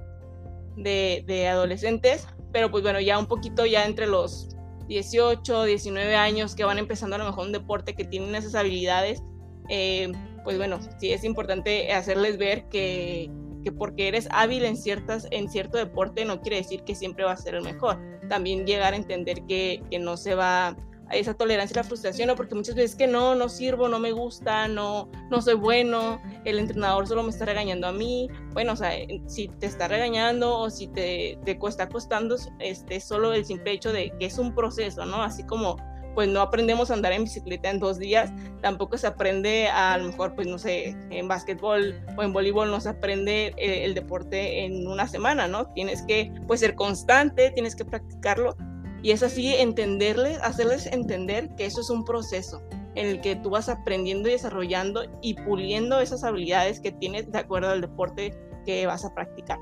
de, 0.77 1.49
adolescentes, 1.49 2.27
pero 2.53 2.71
pues 2.71 2.83
bueno, 2.83 3.01
ya 3.01 3.19
un 3.19 3.27
poquito 3.27 3.67
ya 3.67 3.85
entre 3.85 4.07
los 4.07 4.49
18, 4.89 5.65
19 5.65 6.17
años 6.17 6.55
que 6.55 6.65
van 6.65 6.79
empezando 6.79 7.17
a 7.17 7.19
lo 7.19 7.27
mejor 7.27 7.47
un 7.47 7.53
deporte 7.53 7.95
que 7.95 8.05
tienen 8.05 8.35
esas 8.35 8.55
habilidades, 8.55 9.23
eh, 9.69 10.11
pues 10.43 10.57
bueno, 10.57 10.81
sí 10.99 11.13
es 11.13 11.23
importante 11.23 11.93
hacerles 11.93 12.39
ver 12.39 12.65
que, 12.69 13.31
que, 13.63 13.73
porque 13.73 14.09
eres 14.09 14.27
hábil 14.31 14.65
en, 14.65 14.77
ciertas, 14.77 15.29
en 15.31 15.51
cierto 15.51 15.77
deporte 15.77 16.25
no 16.25 16.41
quiere 16.41 16.57
decir 16.57 16.83
que 16.83 16.95
siempre 16.95 17.25
va 17.25 17.33
a 17.33 17.37
ser 17.37 17.55
el 17.55 17.63
mejor. 17.63 17.99
También 18.29 18.67
llegar 18.67 18.95
a 18.95 18.97
entender 18.97 19.43
que, 19.47 19.83
que 19.91 19.99
no 19.99 20.17
se 20.17 20.35
va 20.35 20.77
esa 21.13 21.35
tolerancia 21.35 21.75
y 21.75 21.77
la 21.77 21.85
frustración, 21.85 22.29
¿no? 22.29 22.37
porque 22.37 22.55
muchas 22.55 22.75
veces 22.75 22.97
que 22.97 23.07
no, 23.07 23.35
no 23.35 23.49
sirvo, 23.49 23.89
no 23.89 23.99
me 23.99 24.13
gusta, 24.13 24.69
no, 24.69 25.09
no 25.31 25.43
soy 25.43 25.55
bueno, 25.55 26.21
el 26.45 26.59
entrenador 26.59 27.07
solo 27.07 27.23
me 27.23 27.31
está 27.31 27.45
regañando 27.45 27.87
a 27.87 27.93
mí. 27.93 28.29
Bueno, 28.53 28.73
o 28.73 28.77
sea, 28.77 28.93
si 29.27 29.49
te 29.49 29.67
está 29.67 29.89
regañando 29.89 30.59
o 30.59 30.71
si 30.71 30.89
te, 30.89 31.39
te 31.45 31.59
está 31.67 31.89
costando, 31.89 32.37
este, 32.59 33.01
solo 33.01 33.33
el 33.33 33.45
simple 33.45 33.73
hecho 33.73 33.93
de 33.93 34.13
que 34.19 34.27
es 34.27 34.39
un 34.39 34.55
proceso, 34.55 35.05
¿no? 35.05 35.23
Así 35.23 35.45
como 35.45 35.77
pues 36.15 36.29
no 36.29 36.41
aprendemos 36.41 36.91
a 36.91 36.95
andar 36.95 37.13
en 37.13 37.25
bicicleta 37.25 37.71
en 37.71 37.79
dos 37.79 37.99
días, 37.99 38.33
tampoco 38.61 38.99
se 38.99 39.07
aprende 39.07 39.69
a, 39.69 39.97
lo 39.99 40.09
mejor, 40.09 40.35
pues 40.35 40.47
no 40.47 40.59
sé, 40.59 40.97
en 41.11 41.29
básquetbol 41.29 42.01
o 42.17 42.23
en 42.23 42.33
voleibol 42.33 42.71
no 42.71 42.81
se 42.81 42.89
aprende 42.89 43.55
el, 43.57 43.71
el, 43.71 43.95
deporte 43.95 44.65
en 44.65 44.87
una 44.87 45.07
semana, 45.07 45.47
¿no? 45.47 45.73
Tienes 45.73 46.03
que, 46.03 46.33
pues, 46.47 46.61
ser 46.61 46.75
constante, 46.75 47.51
tienes 47.53 47.77
que 47.77 47.85
practicarlo 47.85 48.57
y 49.03 49.13
es 49.13 49.23
así 49.23 49.55
entenderles, 49.55 50.39
hacerles 50.43 50.87
entender 50.87 51.49
que 51.57 51.67
eso 51.67 51.81
es 51.81 51.91
un 51.91 52.05
proceso 52.05 52.63
en 52.95 53.07
el 53.07 53.21
que 53.21 53.37
tú 53.37 53.51
vas 53.51 53.69
aprendiendo 53.69 54.29
y 54.29 54.33
desarrollando 54.33 55.03
y 55.23 55.35
puliendo 55.35 56.01
esas 56.01 56.25
habilidades 56.25 56.81
que 56.81 56.93
tienes 56.93 57.31
de 57.31 57.39
acuerdo 57.39 57.71
al 57.71 57.81
deporte 57.81 58.35
que 58.67 58.87
vas 58.87 59.05
a 59.05 59.15
practicar. 59.15 59.59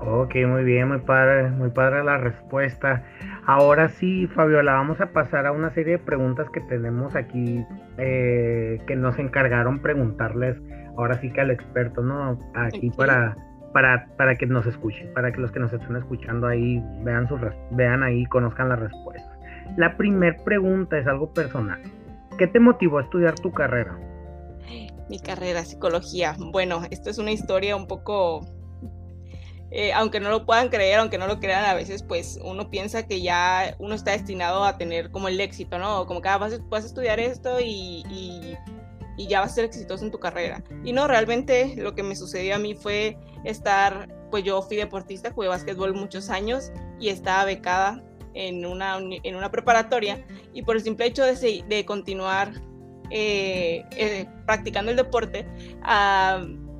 Ok, 0.00 0.34
muy 0.46 0.64
bien, 0.64 0.88
muy 0.88 1.00
padre, 1.00 1.50
muy 1.50 1.70
padre 1.70 2.04
la 2.04 2.18
respuesta. 2.18 3.04
Ahora 3.46 3.88
sí, 3.88 4.26
Fabiola, 4.28 4.74
vamos 4.74 5.00
a 5.00 5.12
pasar 5.12 5.46
a 5.46 5.52
una 5.52 5.70
serie 5.74 5.92
de 5.92 5.98
preguntas 5.98 6.48
que 6.50 6.60
tenemos 6.60 7.16
aquí 7.16 7.64
eh, 7.96 8.80
que 8.86 8.94
nos 8.94 9.18
encargaron 9.18 9.80
preguntarles 9.80 10.56
ahora 10.96 11.20
sí 11.20 11.32
que 11.32 11.40
al 11.40 11.50
experto, 11.50 12.02
¿no? 12.02 12.38
Aquí 12.54 12.90
para 12.90 13.36
para, 13.72 14.08
para 14.16 14.34
que 14.36 14.46
nos 14.46 14.66
escuchen, 14.66 15.12
para 15.14 15.32
que 15.32 15.40
los 15.40 15.52
que 15.52 15.60
nos 15.60 15.72
estén 15.72 15.96
escuchando 15.96 16.46
ahí 16.46 16.82
vean, 17.02 17.28
su, 17.28 17.38
vean 17.72 18.02
ahí, 18.02 18.24
conozcan 18.26 18.68
la 18.68 18.76
respuesta. 18.76 19.38
La 19.76 19.96
primera 19.96 20.36
pregunta 20.44 20.98
es 20.98 21.06
algo 21.06 21.32
personal. 21.32 21.80
¿Qué 22.38 22.46
te 22.46 22.60
motivó 22.60 22.98
a 22.98 23.02
estudiar 23.02 23.34
tu 23.34 23.52
carrera? 23.52 23.98
Mi 25.08 25.18
carrera, 25.20 25.64
psicología. 25.64 26.34
Bueno, 26.38 26.82
esto 26.90 27.10
es 27.10 27.18
una 27.18 27.32
historia 27.32 27.76
un 27.76 27.86
poco 27.86 28.46
eh, 29.70 29.92
aunque 29.92 30.18
no 30.18 30.30
lo 30.30 30.46
puedan 30.46 30.70
creer, 30.70 30.98
aunque 30.98 31.18
no 31.18 31.26
lo 31.26 31.40
crean, 31.40 31.64
a 31.66 31.74
veces 31.74 32.02
pues 32.02 32.38
uno 32.42 32.70
piensa 32.70 33.06
que 33.06 33.20
ya 33.20 33.76
uno 33.78 33.94
está 33.94 34.12
destinado 34.12 34.64
a 34.64 34.78
tener 34.78 35.10
como 35.10 35.28
el 35.28 35.38
éxito, 35.40 35.78
¿no? 35.78 36.06
Como 36.06 36.22
que 36.22 36.28
ah, 36.28 36.38
vas, 36.38 36.54
a 36.54 36.78
estudiar 36.78 37.20
esto 37.20 37.60
y, 37.60 38.02
y, 38.08 38.56
y, 39.18 39.26
ya 39.26 39.40
vas 39.40 39.52
a 39.52 39.54
ser 39.56 39.64
exitoso 39.66 40.04
en 40.06 40.10
tu 40.10 40.18
carrera. 40.18 40.64
Y 40.84 40.92
no, 40.94 41.06
realmente 41.06 41.74
lo 41.76 41.94
que 41.94 42.02
me 42.02 42.16
sucedió 42.16 42.54
a 42.54 42.58
mí 42.58 42.74
fue 42.74 43.18
estar, 43.44 44.08
pues 44.30 44.44
yo 44.44 44.60
fui 44.62 44.76
deportista, 44.76 45.32
jugué 45.32 45.48
básquetbol 45.48 45.94
muchos 45.94 46.30
años 46.30 46.72
y 46.98 47.08
estaba 47.08 47.44
becada 47.44 48.02
en 48.34 48.64
una, 48.66 48.98
en 48.98 49.36
una 49.36 49.50
preparatoria 49.50 50.24
y 50.52 50.62
por 50.62 50.76
el 50.76 50.82
simple 50.82 51.06
hecho 51.06 51.24
de, 51.24 51.64
de 51.66 51.84
continuar 51.84 52.52
eh, 53.10 53.84
eh, 53.92 54.26
practicando 54.46 54.90
el 54.90 54.96
deporte, 54.96 55.46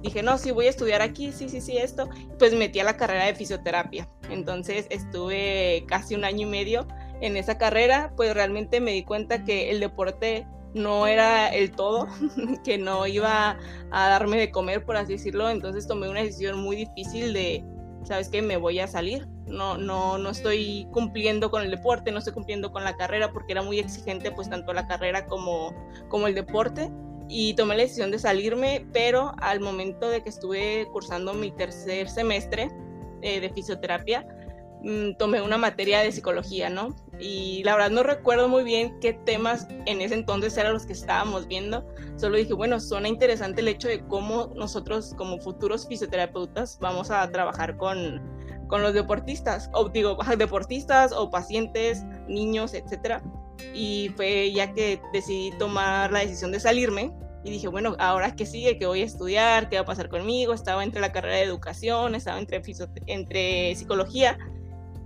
dije, 0.03 0.23
no, 0.23 0.39
sí, 0.39 0.51
voy 0.51 0.67
a 0.67 0.71
estudiar 0.71 1.03
aquí, 1.03 1.33
sí, 1.33 1.49
sí, 1.49 1.61
sí, 1.61 1.79
esto, 1.79 2.09
pues 2.39 2.55
metí 2.55 2.81
a 2.81 2.85
la 2.85 2.97
carrera 2.97 3.25
de 3.25 3.35
fisioterapia. 3.35 4.09
Entonces 4.31 4.87
estuve 4.91 5.85
casi 5.89 6.15
un 6.15 6.25
año 6.25 6.47
y 6.47 6.51
medio 6.51 6.87
en 7.21 7.37
esa 7.37 7.59
carrera, 7.59 8.13
pues 8.17 8.35
realmente 8.35 8.81
me 8.81 8.93
di 8.93 9.05
cuenta 9.05 9.45
que 9.45 9.71
el 9.71 9.81
deporte 9.81 10.47
no 10.75 11.07
era 11.07 11.49
el 11.49 11.71
todo, 11.71 12.09
que 12.65 12.79
no 12.79 13.07
iba 13.07 13.59
a 13.91 14.09
darme 14.09 14.39
de 14.39 14.51
comer, 14.51 14.85
por 14.85 14.97
así 14.97 15.15
decirlo. 15.15 15.49
Entonces 15.51 15.87
tomé 15.87 16.09
una 16.09 16.23
decisión 16.23 16.59
muy 16.59 16.77
difícil 16.77 17.33
de, 17.33 17.65
¿sabes 18.05 18.29
qué? 18.29 18.43
Me 18.43 18.57
voy 18.57 18.81
a 18.81 18.87
salir. 18.87 19.27
No, 19.47 19.79
no, 19.79 20.19
no 20.19 20.31
estoy 20.31 20.87
cumpliendo 20.93 21.51
con 21.51 21.63
el 21.63 21.71
deporte, 21.71 22.13
no 22.13 22.19
estoy 22.19 22.35
cumpliendo 22.35 22.71
con 22.71 22.85
la 22.85 22.97
carrera 22.97 23.33
porque 23.33 23.53
era 23.53 23.63
muy 23.63 23.79
exigente, 23.79 24.31
pues 24.31 24.51
tanto 24.51 24.75
la 24.75 24.87
carrera 24.87 25.27
como, 25.27 25.75
como 26.09 26.27
el 26.27 26.35
deporte. 26.35 26.91
Y 27.31 27.55
tomé 27.55 27.77
la 27.77 27.83
decisión 27.83 28.11
de 28.11 28.19
salirme, 28.19 28.87
pero 28.93 29.35
al 29.39 29.61
momento 29.61 30.09
de 30.09 30.23
que 30.23 30.31
estuve 30.31 30.87
cursando 30.93 31.35
mi 31.35 31.51
tercer 31.51 32.09
semestre 32.09 32.71
eh, 33.21 33.41
de 33.41 33.51
fisioterapia, 33.51 34.27
Mm, 34.83 35.15
tomé 35.19 35.43
una 35.43 35.59
materia 35.59 36.01
de 36.01 36.13
psicología, 36.13 36.71
¿no? 36.71 36.95
Y 37.21 37.63
la 37.65 37.75
verdad 37.75 37.91
no 37.91 38.03
recuerdo 38.03 38.49
muy 38.49 38.63
bien 38.63 38.99
qué 39.01 39.13
temas 39.13 39.67
en 39.87 40.01
ese 40.01 40.15
entonces 40.15 40.57
eran 40.57 40.73
los 40.73 40.87
que 40.87 40.93
estábamos 40.93 41.49
viendo. 41.49 41.85
Solo 42.17 42.37
dije, 42.37 42.55
bueno, 42.55 42.79
suena 42.81 43.09
interesante 43.09 43.61
el 43.61 43.69
hecho 43.69 43.89
de 43.89 44.05
cómo 44.07 44.53
nosotros 44.55 45.15
como 45.17 45.39
futuros 45.39 45.87
fisioterapeutas 45.89 46.79
vamos 46.81 47.11
a 47.11 47.29
trabajar 47.31 47.77
con, 47.77 48.23
con 48.69 48.83
los 48.83 48.95
deportistas, 48.95 49.69
o 49.73 49.89
digo, 49.89 50.17
deportistas 50.39 51.13
o 51.13 51.31
pacientes, 51.31 52.05
niños, 52.29 52.75
etcétera. 52.75 53.23
Y 53.75 54.13
fue 54.17 54.53
ya 54.53 54.73
que 54.73 55.01
decidí 55.13 55.51
tomar 55.59 56.13
la 56.13 56.21
decisión 56.21 56.53
de 56.53 56.61
salirme, 56.61 57.13
y 57.45 57.51
dije, 57.51 57.69
bueno, 57.69 57.97
ahora 57.99 58.35
qué 58.35 58.45
sigue, 58.45 58.79
qué 58.79 58.87
voy 58.87 59.03
a 59.03 59.05
estudiar, 59.05 59.69
qué 59.69 59.77
va 59.77 59.83
a 59.83 59.87
pasar 59.87 60.09
conmigo. 60.09 60.53
Estaba 60.53 60.83
entre 60.83 61.01
la 61.01 61.13
carrera 61.13 61.37
de 61.37 61.45
educación, 61.45 62.15
estaba 62.15 62.39
entre, 62.39 62.61
entre 63.07 63.75
psicología 63.77 64.39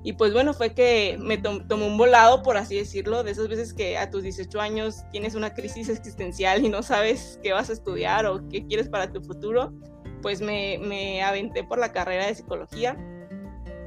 Y 0.04 0.14
pues 0.14 0.32
bueno, 0.32 0.52
fue 0.52 0.74
que 0.74 1.16
me 1.20 1.38
tomé 1.38 1.86
un 1.86 1.96
volado, 1.96 2.42
por 2.42 2.56
así 2.56 2.76
decirlo, 2.76 3.22
de 3.22 3.30
esas 3.30 3.48
veces 3.48 3.72
que 3.72 3.96
a 3.96 4.10
tus 4.10 4.24
18 4.24 4.60
años 4.60 5.04
tienes 5.12 5.36
una 5.36 5.54
crisis 5.54 5.88
existencial 5.88 6.64
y 6.64 6.68
no 6.68 6.82
sabes 6.82 7.38
qué 7.42 7.52
vas 7.52 7.70
a 7.70 7.72
estudiar 7.72 8.26
o 8.26 8.48
qué 8.48 8.66
quieres 8.66 8.88
para 8.88 9.12
tu 9.12 9.22
futuro, 9.22 9.72
pues 10.20 10.40
me, 10.40 10.78
me 10.78 11.22
aventé 11.22 11.62
por 11.62 11.78
la 11.78 11.92
carrera 11.92 12.26
de 12.26 12.34
psicología. 12.34 12.96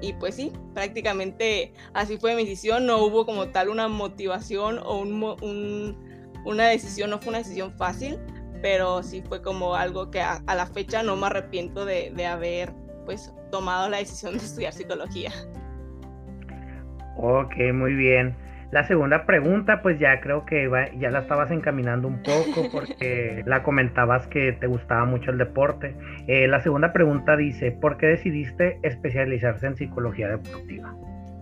Y 0.01 0.13
pues 0.13 0.35
sí, 0.35 0.53
prácticamente 0.73 1.73
así 1.93 2.17
fue 2.17 2.35
mi 2.35 2.43
decisión, 2.43 2.85
no 2.85 3.03
hubo 3.03 3.25
como 3.25 3.49
tal 3.49 3.69
una 3.69 3.87
motivación 3.89 4.79
o 4.79 4.99
un, 4.99 5.97
una 6.45 6.67
decisión, 6.67 7.09
no 7.09 7.19
fue 7.19 7.29
una 7.29 7.39
decisión 7.39 7.73
fácil, 7.73 8.19
pero 8.61 9.03
sí 9.03 9.21
fue 9.21 9.41
como 9.41 9.75
algo 9.75 10.11
que 10.11 10.21
a, 10.21 10.43
a 10.47 10.55
la 10.55 10.65
fecha 10.65 11.03
no 11.03 11.17
me 11.17 11.27
arrepiento 11.27 11.83
de, 11.85 12.11
de 12.15 12.25
haber 12.25 12.73
pues 13.05 13.33
tomado 13.51 13.89
la 13.89 13.97
decisión 13.97 14.37
de 14.37 14.45
estudiar 14.45 14.73
psicología. 14.73 15.31
Ok, 17.17 17.55
muy 17.73 17.93
bien. 17.93 18.35
La 18.71 18.85
segunda 18.85 19.25
pregunta, 19.25 19.81
pues 19.81 19.99
ya 19.99 20.19
creo 20.19 20.45
que 20.45 20.69
ya 20.99 21.09
la 21.09 21.19
estabas 21.19 21.51
encaminando 21.51 22.07
un 22.07 22.21
poco 22.23 22.69
porque 22.73 23.43
la 23.45 23.63
comentabas 23.63 24.27
que 24.27 24.51
te 24.53 24.67
gustaba 24.67 25.05
mucho 25.05 25.31
el 25.31 25.37
deporte. 25.37 25.95
Eh, 26.27 26.47
la 26.47 26.61
segunda 26.61 26.91
pregunta 26.91 27.37
dice, 27.37 27.71
¿por 27.71 27.97
qué 27.97 28.07
decidiste 28.07 28.79
especializarse 28.83 29.67
en 29.67 29.75
psicología 29.77 30.27
deportiva? 30.29 30.93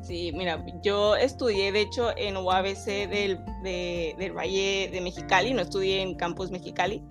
Sí, 0.01 0.33
mira, 0.35 0.63
yo 0.83 1.15
estudié 1.15 1.71
de 1.71 1.81
hecho 1.81 2.09
en 2.17 2.35
UABC 2.35 3.07
del, 3.09 3.39
del 3.63 4.33
Valle 4.33 4.89
de 4.91 4.99
Mexicali, 5.01 5.53
no 5.53 5.61
estudié 5.61 6.01
en 6.01 6.15
Campus 6.15 6.51
Mexicali. 6.51 7.01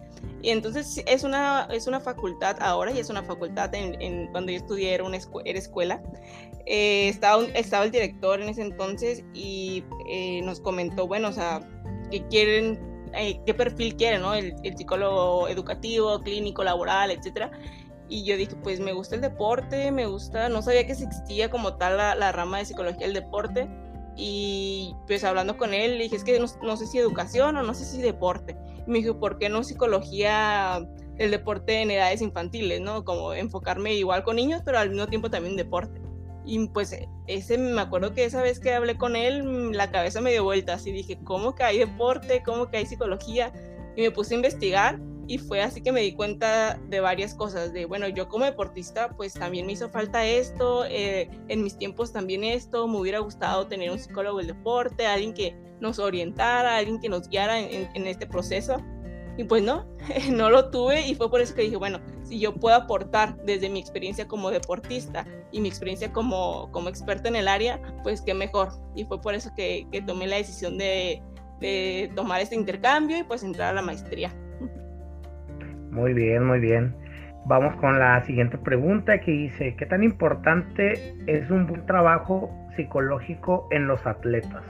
Y 0.43 0.51
entonces 0.51 1.03
es 1.07 1.25
una, 1.25 1.69
es 1.71 1.87
una 1.87 2.01
facultad 2.01 2.57
ahora 2.61 2.91
y 2.93 2.99
es 2.99 3.09
una 3.11 3.23
facultad 3.23 3.75
en, 3.75 4.27
cuando 4.33 4.51
yo 4.51 4.59
estudié 4.59 4.93
era 4.95 5.05
una 5.05 5.17
escuela. 5.17 6.03
Eh, 6.67 7.09
estaba, 7.09 7.45
estaba 7.55 7.85
el 7.85 7.91
director 7.91 8.41
en 8.41 8.49
ese 8.49 8.63
entonces 8.63 9.25
y 9.35 9.85
eh, 10.09 10.41
nos 10.43 10.61
comentó, 10.61 11.07
bueno, 11.07 11.29
o 11.29 11.33
sea, 11.33 11.61
qué 12.11 12.25
quieren, 12.29 12.79
eh, 13.15 13.41
qué 13.45 13.55
perfil 13.55 13.97
quieren, 13.97 14.23
¿no? 14.23 14.35
El, 14.35 14.55
psicólogo 14.77 15.49
educativo, 15.49 16.21
clínico, 16.21 16.63
laboral, 16.63 17.11
etcétera. 17.11 17.51
Y 18.09 18.25
yo 18.25 18.37
dije, 18.37 18.55
pues 18.63 18.79
me 18.81 18.93
gusta 18.93 19.15
el 19.15 19.23
deporte, 19.23 19.91
me 19.91 20.07
gusta, 20.07 20.49
no 20.49 20.63
sabía 20.63 20.87
que 20.87 20.93
existía 20.93 21.51
como 21.51 21.77
tal 21.77 21.97
la, 21.97 22.33
rama 22.33 22.59
de 22.59 22.67
psicología 22.67 23.07
del 23.07 23.15
deporte. 23.15 23.69
Y 24.15 24.95
pues 25.07 25.25
hablando 25.25 25.57
con 25.57 25.73
él, 25.73 25.99
dije, 25.99 26.17
es 26.17 26.25
que 26.25 26.39
no, 26.39 26.47
no 26.63 26.77
sé 26.77 26.87
si 26.87 26.99
educación 26.99 27.57
o 27.57 27.63
no 27.63 27.75
sé 27.75 27.87
si 27.87 28.03
deporte. 28.03 28.57
Y 28.87 28.91
me 28.91 28.99
dijo, 28.99 29.19
¿por 29.19 29.39
qué 29.39 29.49
no 29.49 29.65
psicología 29.65 30.87
del 31.17 31.31
deporte 31.31 31.81
en 31.81 31.91
edades 31.91 32.21
infantiles, 32.21 32.81
¿no? 32.81 33.05
Como 33.05 33.33
enfocarme 33.33 33.95
igual 33.95 34.23
con 34.23 34.37
niños, 34.37 34.63
pero 34.65 34.79
al 34.79 34.91
mismo 34.91 35.07
tiempo 35.07 35.31
también 35.31 35.57
deporte. 35.57 36.01
Y 36.45 36.69
pues 36.69 36.97
ese 37.27 37.59
me 37.59 37.81
acuerdo 37.81 38.15
que 38.15 38.25
esa 38.25 38.43
vez 38.43 38.59
que 38.59 38.73
hablé 38.73 38.97
con 38.97 39.17
él, 39.17 39.45
mm, 39.45 39.73
la 39.73 39.91
cabeza 39.91 40.21
me 40.21 40.33
dio 40.33 40.45
vueltas 40.45 40.87
y 40.87 40.93
dije, 40.93 41.19
¿cómo 41.25 41.55
que 41.55 41.63
hay 41.63 41.79
deporte? 41.79 42.43
¿Cómo 42.45 42.69
que 42.69 42.79
hay 42.79 42.87
psicología? 42.87 43.53
Y 43.97 44.03
me 44.03 44.11
puse 44.11 44.35
a 44.35 44.37
investigar 44.37 45.01
y 45.29 45.39
fue 45.39 45.63
así 45.63 45.81
que 45.81 45.93
me 45.93 46.01
di 46.01 46.13
cuenta 46.13 46.79
de 46.89 47.01
varias 47.01 47.35
cosas, 47.35 47.73
de 47.73 47.87
bueno, 47.87 48.09
yo 48.09 48.29
como 48.29 48.45
deportista 48.45 49.11
pues 49.17 49.35
también 49.35 49.67
me 49.67 49.73
hizo 49.73 49.89
falta 49.89 50.27
esto, 50.27 50.85
eh, 50.87 51.31
en 51.49 51.63
mis 51.63 51.79
tiempos 51.79 52.13
también 52.13 52.43
esto, 52.45 52.89
me 52.89 52.99
hubiera 52.99 53.21
gustado 53.21 53.67
tener 53.67 53.91
un 53.91 53.99
psicólogo 53.99 54.39
del 54.39 54.49
deporte, 54.49 55.07
alguien 55.07 55.33
que 55.33 55.57
nos 55.81 55.99
orientara, 55.99 56.77
alguien 56.77 57.01
que 57.01 57.09
nos 57.09 57.29
guiara 57.29 57.61
en, 57.61 57.89
en 57.95 58.07
este 58.07 58.27
proceso. 58.27 58.77
Y 59.37 59.45
pues 59.45 59.63
no, 59.63 59.87
no 60.33 60.51
lo 60.51 60.71
tuve 60.71 61.07
y 61.07 61.15
fue 61.15 61.31
por 61.31 61.41
eso 61.41 61.55
que 61.55 61.63
dije, 61.63 61.77
bueno, 61.77 62.01
si 62.23 62.39
yo 62.39 62.55
puedo 62.55 62.77
aportar 62.77 63.37
desde 63.45 63.69
mi 63.69 63.81
experiencia 63.81 64.27
como 64.27 64.51
deportista 64.51 65.27
y 65.51 65.61
mi 65.61 65.69
experiencia 65.69 66.13
como, 66.13 66.71
como 66.73 66.89
experta 66.89 67.29
en 67.29 67.37
el 67.37 67.49
área, 67.49 67.81
pues 68.03 68.21
qué 68.23 68.35
mejor. 68.35 68.69
Y 68.95 69.05
fue 69.05 69.21
por 69.21 69.35
eso 69.35 69.51
que, 69.57 69.87
que 69.91 70.03
tomé 70.03 70.27
la 70.27 70.37
decisión 70.37 70.79
de, 70.79 71.23
de, 71.61 72.11
tomar 72.15 72.41
este 72.41 72.55
intercambio 72.55 73.19
y 73.19 73.23
pues 73.23 73.43
entrar 73.43 73.71
a 73.71 73.75
la 73.75 73.83
maestría. 73.83 74.33
Muy 75.91 76.15
bien, 76.15 76.45
muy 76.45 76.61
bien. 76.61 76.95
Vamos 77.45 77.75
con 77.77 77.99
la 77.99 78.25
siguiente 78.25 78.57
pregunta 78.57 79.21
que 79.21 79.33
dice, 79.33 79.75
¿qué 79.77 79.85
tan 79.87 80.05
importante 80.05 81.17
es 81.27 81.51
un 81.51 81.67
buen 81.67 81.85
trabajo 81.87 82.51
psicológico 82.77 83.67
en 83.73 83.89
los 83.89 84.07
atletas? 84.07 84.63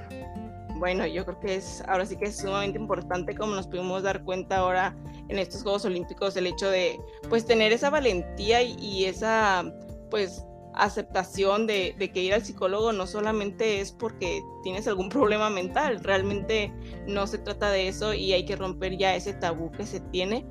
Bueno, 0.82 1.06
yo 1.06 1.24
creo 1.24 1.38
que 1.38 1.54
es 1.54 1.80
ahora 1.86 2.04
sí 2.04 2.16
que 2.16 2.24
es 2.24 2.38
sumamente 2.38 2.76
importante 2.76 3.36
como 3.36 3.54
nos 3.54 3.68
pudimos 3.68 4.02
dar 4.02 4.24
cuenta 4.24 4.56
ahora 4.56 4.96
en 5.28 5.38
estos 5.38 5.62
Juegos 5.62 5.84
Olímpicos 5.84 6.36
el 6.36 6.48
hecho 6.48 6.68
de 6.68 7.00
pues 7.28 7.46
tener 7.46 7.70
esa 7.70 7.88
valentía 7.88 8.62
y, 8.62 9.04
esa 9.04 9.62
pues 10.10 10.44
aceptación 10.74 11.68
de, 11.68 11.94
de, 12.00 12.10
que 12.10 12.24
ir 12.24 12.34
al 12.34 12.44
psicólogo 12.44 12.92
no 12.92 13.06
solamente 13.06 13.80
es 13.80 13.92
porque 13.92 14.42
tienes 14.64 14.88
algún 14.88 15.08
problema 15.08 15.50
mental, 15.50 16.02
realmente 16.02 16.72
no 17.06 17.28
se 17.28 17.38
trata 17.38 17.70
de 17.70 17.86
eso 17.86 18.12
y 18.12 18.32
hay 18.32 18.44
que 18.44 18.56
romper 18.56 18.98
ya 18.98 19.14
ese 19.14 19.34
tabú 19.34 19.70
que 19.70 19.86
se 19.86 20.00
tiene 20.00 20.44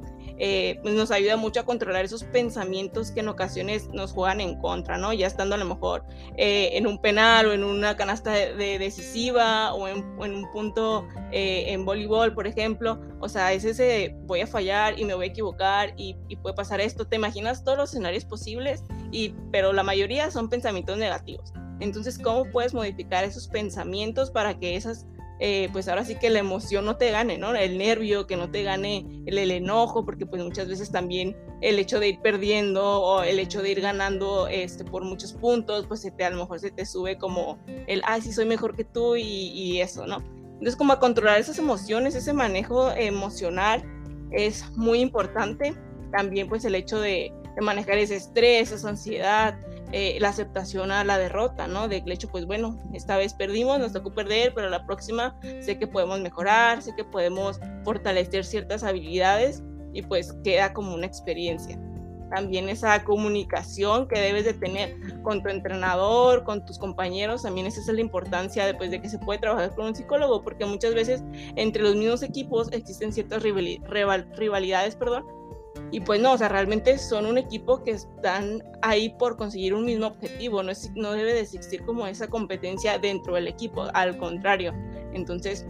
eh, 0.44 0.80
pues 0.82 0.96
nos 0.96 1.12
ayuda 1.12 1.38
mucho 1.38 1.60
a 1.60 1.66
controlar 1.66 2.04
esos 2.04 2.24
pensamientos 2.24 3.12
que 3.12 3.20
en 3.20 3.28
ocasiones 3.28 3.90
nos 3.94 4.12
juegan 4.12 4.42
en 4.42 4.60
contra, 4.60 4.98
¿no? 4.98 5.14
Ya 5.14 5.28
estando 5.28 5.54
a 5.54 5.58
lo 5.60 5.66
mejor 5.66 6.04
eh, 6.36 6.72
en 6.74 6.88
un 6.88 7.00
penal 7.00 7.46
o 7.46 7.54
en 7.54 7.64
una 7.64 7.96
canasta 7.96 8.32
de, 8.32 8.80
decisiva 8.80 9.72
o 9.76 9.88
en, 9.88 10.04
un 10.18 10.52
punto 10.52 11.08
eh, 11.32 11.66
en 11.68 11.86
voleibol, 11.86 12.34
por 12.34 12.48
ejemplo. 12.48 13.00
O 13.20 13.30
sea, 13.30 13.54
es 13.54 13.66
ese 13.66 14.16
voy 14.24 14.42
a 14.42 14.48
fallar 14.48 15.00
y 15.00 15.06
me 15.06 15.14
voy 15.14 15.26
a 15.26 15.30
equivocar 15.30 15.94
y, 15.96 16.18
y, 16.28 16.38
puede 16.38 16.56
pasar 16.56 16.82
esto. 16.82 17.06
Te 17.06 17.18
imaginas 17.18 17.64
todos 17.64 17.78
los 17.78 17.90
escenarios 17.92 18.26
posibles, 18.26 18.84
y, 19.12 19.36
pero 19.52 19.74
la 19.74 19.84
mayoría 19.84 20.32
son 20.32 20.50
pensamientos 20.50 20.98
negativos. 20.98 21.54
Entonces, 21.80 22.18
¿cómo 22.18 22.46
puedes 22.46 22.74
modificar 22.74 23.26
esos 23.26 23.48
pensamientos 23.48 24.32
para 24.32 24.58
que 24.58 24.76
esas 24.76 25.06
eh, 25.44 25.70
pues 25.72 25.88
ahora 25.88 26.06
sí 26.06 26.14
que 26.14 26.30
la 26.30 26.38
emoción 26.38 26.86
no 26.86 26.98
te 26.98 27.10
gane, 27.10 27.40
¿no? 27.40 27.56
El 27.56 27.80
nervio, 27.80 28.28
que 28.28 28.38
no 28.38 28.52
te 28.52 28.62
gane 28.62 29.24
el, 29.26 29.40
enojo, 29.40 30.06
porque 30.06 30.28
pues 30.28 30.44
muchas 30.44 30.68
veces 30.68 30.92
también 30.92 31.36
el 31.62 31.80
hecho 31.80 32.00
de 32.00 32.10
ir 32.10 32.22
perdiendo 32.22 32.84
o 32.86 33.24
el 33.24 33.40
hecho 33.40 33.64
de 33.64 33.72
ir 33.72 33.82
ganando 33.82 34.48
este, 34.48 34.86
por 34.86 35.04
muchos 35.04 35.34
puntos, 35.34 35.88
pues 35.88 36.02
se 36.02 36.12
te, 36.12 36.26
a 36.26 36.30
lo 36.30 36.38
mejor 36.38 36.60
se 36.60 36.70
te 36.70 36.86
sube 36.86 37.18
como 37.18 37.58
el, 37.88 38.04
ay, 38.06 38.22
sí 38.22 38.32
soy 38.32 38.46
mejor 38.46 38.76
que 38.76 38.84
tú 38.84 39.16
y, 39.16 39.24
y 39.24 39.82
eso, 39.82 40.06
¿no? 40.06 40.18
Entonces 40.54 40.76
como 40.76 40.94
a 40.94 41.00
controlar 41.00 41.40
esas 41.40 41.58
emociones, 41.58 42.14
ese 42.14 42.34
manejo 42.34 42.92
emocional 42.92 43.84
es 44.30 44.70
muy 44.78 45.00
importante. 45.00 45.76
También 46.12 46.50
pues 46.50 46.66
el 46.66 46.76
hecho 46.76 47.02
de, 47.02 47.34
de 47.56 47.62
manejar 47.62 47.98
ese 47.98 48.18
estrés, 48.18 48.72
esa 48.72 48.90
ansiedad, 48.90 49.58
eh, 49.92 50.18
la 50.20 50.30
aceptación 50.30 50.92
a 50.92 51.04
la 51.04 51.18
derrota, 51.18 51.68
¿no? 51.68 51.88
De 51.88 52.04
hecho, 52.06 52.30
pues 52.30 52.46
bueno, 52.46 52.78
esta 52.94 53.18
vez 53.18 53.34
perdimos, 53.34 53.80
nos 53.80 53.94
tocó 53.94 54.14
perder, 54.14 54.54
pero 54.54 54.70
la 54.70 54.86
próxima 54.86 55.36
sé 55.62 55.78
que 55.78 55.88
podemos 55.88 56.20
mejorar, 56.20 56.82
sé 56.82 56.96
que 56.96 57.04
podemos 57.04 57.60
fortalecer 57.84 58.46
ciertas 58.46 58.84
habilidades 58.84 59.64
y 59.94 60.02
pues 60.02 60.34
queda 60.44 60.74
como 60.74 60.94
una 60.94 61.06
experiencia. 61.06 61.78
También 62.30 62.70
esa 62.70 63.04
comunicación 63.04 64.08
que 64.08 64.18
debes 64.18 64.46
de 64.46 64.54
tener 64.54 64.96
con 65.22 65.44
tu 65.44 65.50
entrenador, 65.50 66.46
con 66.46 66.66
tus 66.66 66.80
compañeros, 66.80 67.44
también 67.44 67.68
esa 67.68 67.82
es 67.82 67.88
la 67.88 68.00
importancia 68.00 68.66
después 68.66 68.90
de 68.90 69.02
que 69.02 69.10
se 69.10 69.20
puede 69.20 69.40
trabajar 69.40 69.76
con 69.76 69.88
un 69.88 69.96
psicólogo, 69.96 70.42
porque 70.42 70.66
muchas 70.66 70.94
veces 70.94 71.22
entre 71.58 71.84
los 71.84 71.96
mismos 71.96 72.24
equipos 72.24 72.72
existen 72.72 73.12
ciertas 73.12 73.44
rivalidades, 73.44 74.96
perdón, 74.96 75.26
y 75.92 76.00
pues 76.00 76.22
no, 76.22 76.34
o 76.34 76.38
sea, 76.38 76.48
realmente 76.48 76.98
son 76.98 77.26
un 77.26 77.38
equipo 77.38 77.84
que 77.84 77.92
están 77.92 78.64
ahí 78.82 79.10
por 79.10 79.36
conseguir 79.36 79.74
un 79.74 79.86
mismo 79.86 80.08
objetivo, 80.08 80.64
no, 80.64 80.72
es, 80.72 80.90
no 80.96 81.12
debe 81.12 81.34
de 81.34 81.42
existir 81.42 81.84
como 81.84 82.08
esa 82.08 82.28
competencia 82.28 82.98
dentro 82.98 83.36
del 83.36 83.48
equipo, 83.48 83.88
al 83.94 84.18
contrario. 84.18 84.74
Entonces, 85.14 85.66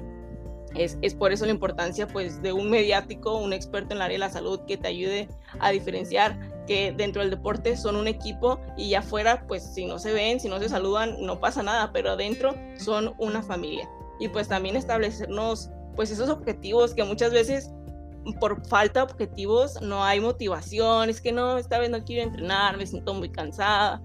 es, 0.75 0.97
es, 1.01 1.15
por 1.15 1.31
eso 1.31 1.45
la 1.45 1.51
importancia 1.51 2.07
pues 2.07 2.41
de 2.41 2.53
un 2.53 2.69
mediático, 2.69 3.35
un 3.37 3.51
experto 3.51 3.93
en 3.93 3.97
el 3.97 4.01
área 4.03 4.15
de 4.15 4.19
la 4.19 4.29
salud 4.29 4.61
que 4.67 4.77
te 4.77 4.87
ayude 4.87 5.27
a 5.59 5.71
diferenciar 5.71 6.39
que 6.65 6.93
dentro 6.95 7.21
del 7.21 7.31
deporte 7.31 7.75
son 7.75 7.95
un 7.95 8.07
equipo 8.07 8.59
y 8.77 8.89
ya 8.89 8.99
afuera 8.99 9.45
pues 9.47 9.63
si 9.63 9.85
no 9.85 9.99
se 9.99 10.13
ven, 10.13 10.39
si 10.39 10.47
no 10.47 10.59
se 10.59 10.69
saludan, 10.69 11.17
no 11.19 11.39
pasa 11.39 11.63
nada, 11.63 11.91
pero 11.91 12.11
adentro 12.11 12.55
son 12.77 13.15
una 13.17 13.41
familia. 13.41 13.89
Y 14.19 14.29
pues 14.29 14.47
también 14.47 14.75
establecernos 14.75 15.71
pues 15.95 16.11
esos 16.11 16.29
objetivos 16.29 16.93
que 16.93 17.03
muchas 17.03 17.31
veces 17.31 17.71
por 18.39 18.65
falta 18.67 18.99
de 18.99 19.11
objetivos 19.11 19.81
no 19.81 20.03
hay 20.03 20.19
motivación, 20.19 21.09
es 21.09 21.21
que 21.21 21.31
no, 21.31 21.57
esta 21.57 21.79
vez 21.79 21.89
no 21.89 22.03
quiero 22.03 22.23
entrenar, 22.23 22.77
me 22.77 22.85
siento 22.85 23.13
muy 23.13 23.29
cansada, 23.29 24.01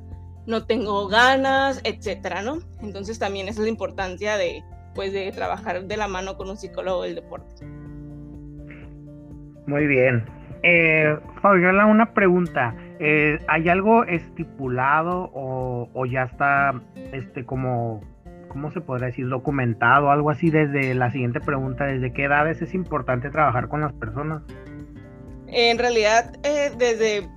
no 0.47 0.65
tengo 0.65 1.09
ganas, 1.09 1.81
etcétera, 1.85 2.43
¿no? 2.43 2.59
Entonces 2.81 3.19
también 3.19 3.49
esa 3.49 3.61
es 3.61 3.65
la 3.65 3.71
importancia 3.71 4.37
de, 4.37 4.63
pues, 4.95 5.13
de 5.13 5.31
trabajar 5.33 5.85
de 5.85 5.97
la 5.97 6.09
mano 6.09 6.37
con 6.37 6.49
un 6.49 6.57
psicólogo 6.57 7.03
del 7.03 7.17
deporte. 7.17 7.67
Muy 9.67 9.87
bien. 9.87 10.25
Eh, 10.63 11.17
Fabiola, 11.43 11.87
una 11.87 12.15
pregunta. 12.15 12.75
Eh, 12.99 13.39
¿Hay 13.49 13.69
algo 13.69 14.05
estipulado 14.05 15.31
o, 15.35 15.89
o, 15.93 16.07
ya 16.07 16.23
está 16.23 16.81
este 17.13 17.45
como 17.45 18.01
¿cómo 18.57 18.73
se 18.73 18.81
podría 18.81 19.09
decir? 19.09 19.29
Documentado, 19.29 20.11
algo 20.11 20.31
así 20.31 20.49
desde 20.49 20.95
la 20.95 21.11
siguiente 21.11 21.41
pregunta, 21.41 21.85
¿desde 21.85 22.11
qué 22.15 22.25
edades 22.25 22.63
es 22.63 22.73
importante 22.73 23.29
trabajar 23.29 23.69
con 23.69 23.83
las 23.83 23.93
personas? 23.93 24.43
En 25.49 25.79
realidad, 25.79 26.35
eh, 26.43 26.73
desde 26.79 27.29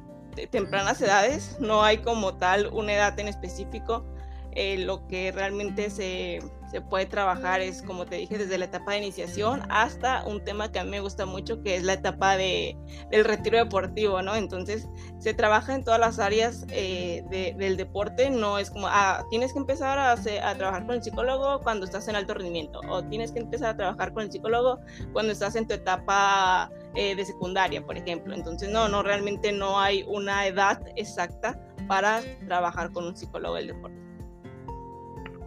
tempranas 0.49 1.01
edades, 1.01 1.57
no 1.59 1.83
hay 1.83 1.97
como 1.97 2.37
tal 2.37 2.69
una 2.71 2.93
edad 2.93 3.19
en 3.19 3.27
específico. 3.27 4.05
Eh, 4.53 4.77
lo 4.77 5.05
que 5.07 5.31
realmente 5.31 5.89
se, 5.89 6.39
puede 6.87 7.07
trabajar 7.07 7.61
es, 7.61 7.81
como 7.81 8.05
te 8.05 8.17
dije, 8.17 8.37
desde 8.37 8.59
la 8.59 8.65
etapa 8.65 8.91
de 8.91 8.99
iniciación 8.99 9.63
hasta 9.69 10.23
un 10.27 10.43
tema 10.43 10.71
que 10.71 10.77
a 10.77 10.83
mí 10.83 10.91
me 10.91 10.99
gusta 10.99 11.25
mucho, 11.25 11.63
que 11.63 11.75
es 11.75 11.83
la 11.83 11.93
etapa 11.93 12.37
de, 12.37 12.77
del 13.09 13.25
retiro 13.25 13.57
deportivo, 13.57 14.21
¿no? 14.21 14.35
Entonces, 14.35 14.87
se 15.17 15.33
trabaja 15.33 15.73
en 15.73 15.83
todas 15.83 15.99
las 15.99 16.19
áreas 16.19 16.67
eh, 16.69 17.23
del 17.57 17.75
deporte, 17.75 18.29
no 18.29 18.59
es 18.59 18.69
como, 18.69 18.85
ah, 18.87 19.25
tienes 19.31 19.51
que 19.53 19.59
empezar 19.59 19.97
a, 19.97 20.11
a, 20.11 20.55
trabajar 20.55 20.85
con 20.85 20.95
el 20.95 21.03
psicólogo 21.03 21.59
cuando 21.61 21.85
estás 21.85 22.07
en 22.07 22.15
alto 22.15 22.35
rendimiento, 22.35 22.81
o 22.87 23.03
tienes 23.03 23.31
que 23.31 23.39
empezar 23.39 23.69
a 23.69 23.77
trabajar 23.77 24.13
con 24.13 24.23
el 24.23 24.31
psicólogo 24.31 24.79
cuando 25.11 25.31
estás 25.31 25.55
en 25.55 25.67
tu 25.67 25.73
etapa 25.73 26.69
eh, 26.95 27.15
de 27.15 27.25
secundaria, 27.25 27.83
por 27.83 27.97
ejemplo. 27.97 28.35
Entonces, 28.35 28.69
no, 28.69 28.87
no, 28.89 29.01
realmente 29.01 29.51
no 29.51 29.79
hay 29.79 30.03
una 30.07 30.45
edad 30.45 30.81
exacta 30.95 31.59
para 31.87 32.21
trabajar 32.47 32.91
con 32.91 33.05
un 33.05 33.15
psicólogo 33.15 33.55
del 33.55 33.67
deporte. 33.67 34.08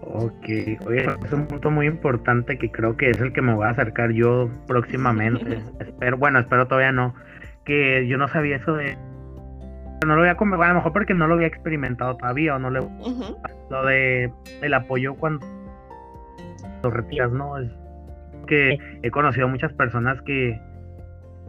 Ok, 0.04 0.44
oye, 0.86 1.06
es 1.24 1.32
un 1.32 1.46
punto 1.46 1.70
muy 1.70 1.86
importante 1.86 2.58
que 2.58 2.70
creo 2.70 2.96
que 2.96 3.10
es 3.10 3.20
el 3.20 3.32
que 3.32 3.40
me 3.40 3.54
voy 3.54 3.66
a 3.66 3.70
acercar 3.70 4.10
yo 4.10 4.50
próximamente. 4.66 5.62
espero, 5.78 6.18
bueno, 6.18 6.40
espero 6.40 6.66
todavía 6.66 6.92
no. 6.92 7.14
Que 7.64 8.06
yo 8.08 8.18
no 8.18 8.26
sabía 8.28 8.56
eso 8.56 8.74
de. 8.74 8.96
No 10.04 10.16
lo 10.16 10.22
había 10.22 10.32
a 10.32 10.68
lo 10.68 10.74
mejor 10.74 10.92
porque 10.92 11.14
no 11.14 11.28
lo 11.28 11.34
había 11.34 11.46
experimentado 11.46 12.16
todavía 12.16 12.56
o 12.56 12.58
no 12.58 12.70
le. 12.70 12.80
Lo 13.70 13.84
de 13.86 14.32
el 14.60 14.74
apoyo 14.74 15.14
cuando 15.14 15.46
lo 16.82 16.90
retiras, 16.90 17.30
¿no? 17.30 17.58
Es 17.58 17.70
que 18.48 18.76
he 19.02 19.10
conocido 19.12 19.46
muchas 19.46 19.72
personas 19.72 20.20
que 20.22 20.60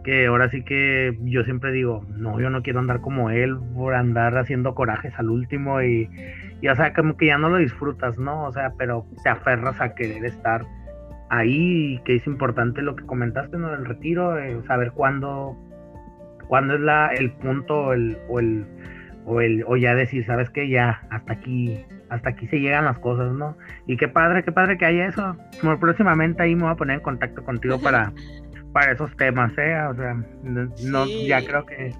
que 0.03 0.27
ahora 0.27 0.49
sí 0.49 0.63
que 0.63 1.17
yo 1.21 1.43
siempre 1.43 1.71
digo, 1.71 2.05
no, 2.09 2.39
yo 2.39 2.49
no 2.49 2.61
quiero 2.61 2.79
andar 2.79 2.99
como 2.99 3.29
él 3.29 3.57
por 3.73 3.95
andar 3.95 4.37
haciendo 4.37 4.75
corajes 4.75 5.13
al 5.17 5.29
último 5.29 5.81
y, 5.81 6.09
y, 6.63 6.69
o 6.69 6.75
sea, 6.77 6.93
como 6.93 7.17
que 7.17 7.25
ya 7.25 7.37
no 7.37 7.49
lo 7.49 7.57
disfrutas, 7.57 8.17
¿no? 8.17 8.45
O 8.45 8.53
sea, 8.53 8.71
pero 8.77 9.05
te 9.21 9.27
aferras 9.27 9.81
a 9.81 9.93
querer 9.95 10.23
estar 10.23 10.65
ahí 11.29 11.95
y 11.95 11.99
que 12.05 12.15
es 12.15 12.25
importante 12.25 12.81
lo 12.81 12.95
que 12.95 13.05
comentaste, 13.05 13.57
¿no? 13.57 13.69
Del 13.69 13.83
retiro, 13.83 14.39
eh, 14.39 14.57
saber 14.65 14.93
cuándo, 14.93 15.57
cuándo 16.47 16.75
es 16.75 16.79
la, 16.79 17.07
el 17.07 17.33
punto 17.33 17.87
o 17.87 17.93
el, 17.93 18.17
o 18.29 18.39
el, 18.39 18.65
o 19.25 19.41
el, 19.41 19.65
o 19.67 19.75
ya 19.75 19.93
decir, 19.93 20.25
¿sabes 20.25 20.49
qué? 20.51 20.69
Ya, 20.69 21.01
hasta 21.09 21.33
aquí, 21.33 21.85
hasta 22.07 22.29
aquí 22.29 22.47
se 22.47 22.61
llegan 22.61 22.85
las 22.85 22.97
cosas, 22.99 23.33
¿no? 23.33 23.57
Y 23.85 23.97
qué 23.97 24.07
padre, 24.07 24.45
qué 24.45 24.53
padre 24.53 24.77
que 24.77 24.85
haya 24.85 25.07
eso. 25.07 25.35
Bueno, 25.63 25.77
próximamente 25.81 26.43
ahí 26.43 26.55
me 26.55 26.61
voy 26.61 26.71
a 26.71 26.75
poner 26.75 26.95
en 26.99 27.03
contacto 27.03 27.43
contigo 27.43 27.77
para 27.81 28.13
para 28.71 28.93
esos 28.93 29.13
temas, 29.17 29.51
¿eh? 29.57 29.77
O 29.89 29.95
sea, 29.95 30.15
no, 30.85 31.05
ya 31.27 31.45
creo 31.45 31.65
que 31.65 31.91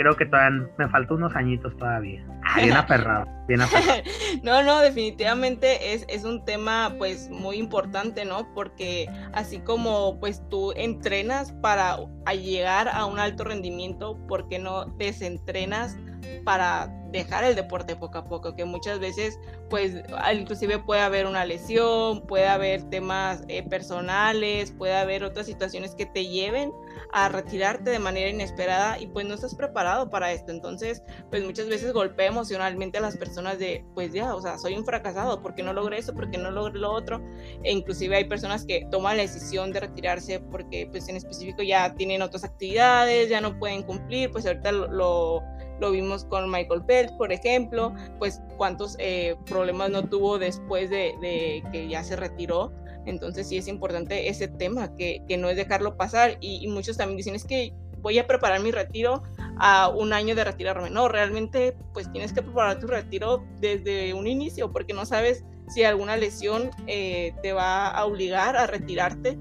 creo 0.00 0.16
que 0.16 0.24
todavía 0.24 0.66
me 0.78 0.88
faltan 0.88 1.18
unos 1.18 1.36
añitos 1.36 1.76
todavía. 1.76 2.24
Ah, 2.42 2.62
bien 2.62 2.72
aferrado, 2.72 3.26
bien 3.46 3.60
aferrado. 3.60 4.02
no, 4.42 4.62
no, 4.62 4.80
definitivamente 4.80 5.92
es, 5.92 6.06
es 6.08 6.24
un 6.24 6.42
tema 6.46 6.94
pues 6.96 7.28
muy 7.28 7.56
importante, 7.56 8.24
¿no? 8.24 8.50
Porque 8.54 9.10
así 9.34 9.58
como 9.58 10.18
pues 10.18 10.42
tú 10.48 10.72
entrenas 10.74 11.52
para 11.60 11.98
llegar 12.32 12.88
a 12.88 13.04
un 13.04 13.18
alto 13.18 13.44
rendimiento, 13.44 14.16
¿por 14.26 14.48
qué 14.48 14.58
no 14.58 14.86
desentrenas 14.96 15.98
para 16.44 16.88
dejar 17.10 17.44
el 17.44 17.54
deporte 17.54 17.96
poco 17.96 18.18
a 18.18 18.24
poco, 18.24 18.54
que 18.54 18.64
muchas 18.64 19.00
veces 19.00 19.38
pues 19.68 19.94
inclusive 20.32 20.78
puede 20.78 21.00
haber 21.00 21.26
una 21.26 21.44
lesión, 21.44 22.22
puede 22.26 22.46
haber 22.46 22.82
temas 22.90 23.42
eh, 23.48 23.62
personales, 23.62 24.72
puede 24.72 24.94
haber 24.94 25.24
otras 25.24 25.46
situaciones 25.46 25.94
que 25.94 26.06
te 26.06 26.26
lleven 26.26 26.72
a 27.12 27.28
retirarte 27.28 27.90
de 27.90 27.98
manera 27.98 28.30
inesperada 28.30 28.98
y 28.98 29.06
pues 29.06 29.26
no 29.26 29.34
estás 29.34 29.54
preparado 29.54 30.10
para 30.10 30.32
esto. 30.32 30.52
Entonces 30.52 31.02
pues 31.30 31.44
muchas 31.44 31.68
veces 31.68 31.92
golpea 31.92 32.26
emocionalmente 32.26 32.98
a 32.98 33.00
las 33.00 33.16
personas 33.16 33.58
de 33.58 33.84
pues 33.94 34.12
ya, 34.12 34.34
o 34.34 34.40
sea, 34.40 34.58
soy 34.58 34.74
un 34.74 34.84
fracasado 34.84 35.42
porque 35.42 35.62
no 35.62 35.72
logré 35.72 35.98
eso, 35.98 36.14
porque 36.14 36.38
no 36.38 36.50
logré 36.50 36.78
lo 36.80 36.92
otro. 36.92 37.20
E 37.62 37.72
inclusive 37.72 38.16
hay 38.16 38.24
personas 38.24 38.64
que 38.64 38.86
toman 38.90 39.16
la 39.16 39.22
decisión 39.22 39.72
de 39.72 39.80
retirarse 39.80 40.40
porque 40.40 40.88
pues 40.90 41.08
en 41.08 41.16
específico 41.16 41.62
ya 41.62 41.94
tienen 41.94 42.22
otras 42.22 42.44
actividades, 42.44 43.28
ya 43.28 43.40
no 43.40 43.58
pueden 43.58 43.82
cumplir, 43.82 44.30
pues 44.30 44.46
ahorita 44.46 44.72
lo 44.72 45.00
lo 45.00 45.42
vimos 45.88 46.24
con 46.24 46.50
Michael 46.50 46.82
Phelps, 46.84 47.12
por 47.12 47.32
ejemplo, 47.32 47.94
pues 48.18 48.42
cuántos 48.56 48.96
eh, 48.98 49.36
problemas 49.46 49.90
no 49.90 50.04
tuvo 50.04 50.38
después 50.38 50.90
de, 50.90 51.62
que 51.72 51.88
ya 51.88 52.02
se 52.02 52.16
retiró. 52.16 52.72
Entonces 53.06 53.48
sí 53.48 53.56
es 53.56 53.68
importante 53.68 54.28
ese 54.28 54.48
tema, 54.48 54.94
que, 54.96 55.22
no 55.38 55.48
es 55.48 55.56
dejarlo 55.56 55.96
pasar. 55.96 56.36
Y, 56.40 56.66
muchos 56.68 56.96
también 56.96 57.16
dicen, 57.16 57.34
es 57.34 57.44
que 57.44 57.72
voy 58.02 58.18
a 58.18 58.26
preparar 58.26 58.60
mi 58.60 58.72
retiro 58.72 59.22
a 59.58 59.88
un 59.88 60.12
año 60.12 60.34
de 60.34 60.44
retirarme. 60.44 60.90
No, 60.90 61.08
realmente 61.08 61.76
pues 61.92 62.10
tienes 62.12 62.32
que 62.32 62.42
preparar 62.42 62.80
tu 62.80 62.86
retiro 62.86 63.44
desde 63.60 64.12
un 64.12 64.26
inicio, 64.26 64.72
porque 64.72 64.92
no 64.92 65.06
sabes 65.06 65.44
si 65.68 65.84
alguna 65.84 66.16
lesión 66.16 66.70
eh, 66.88 67.32
te 67.42 67.52
va 67.52 67.88
a 67.88 68.04
obligar 68.04 68.56
a 68.56 68.66
retirarte 68.66 69.38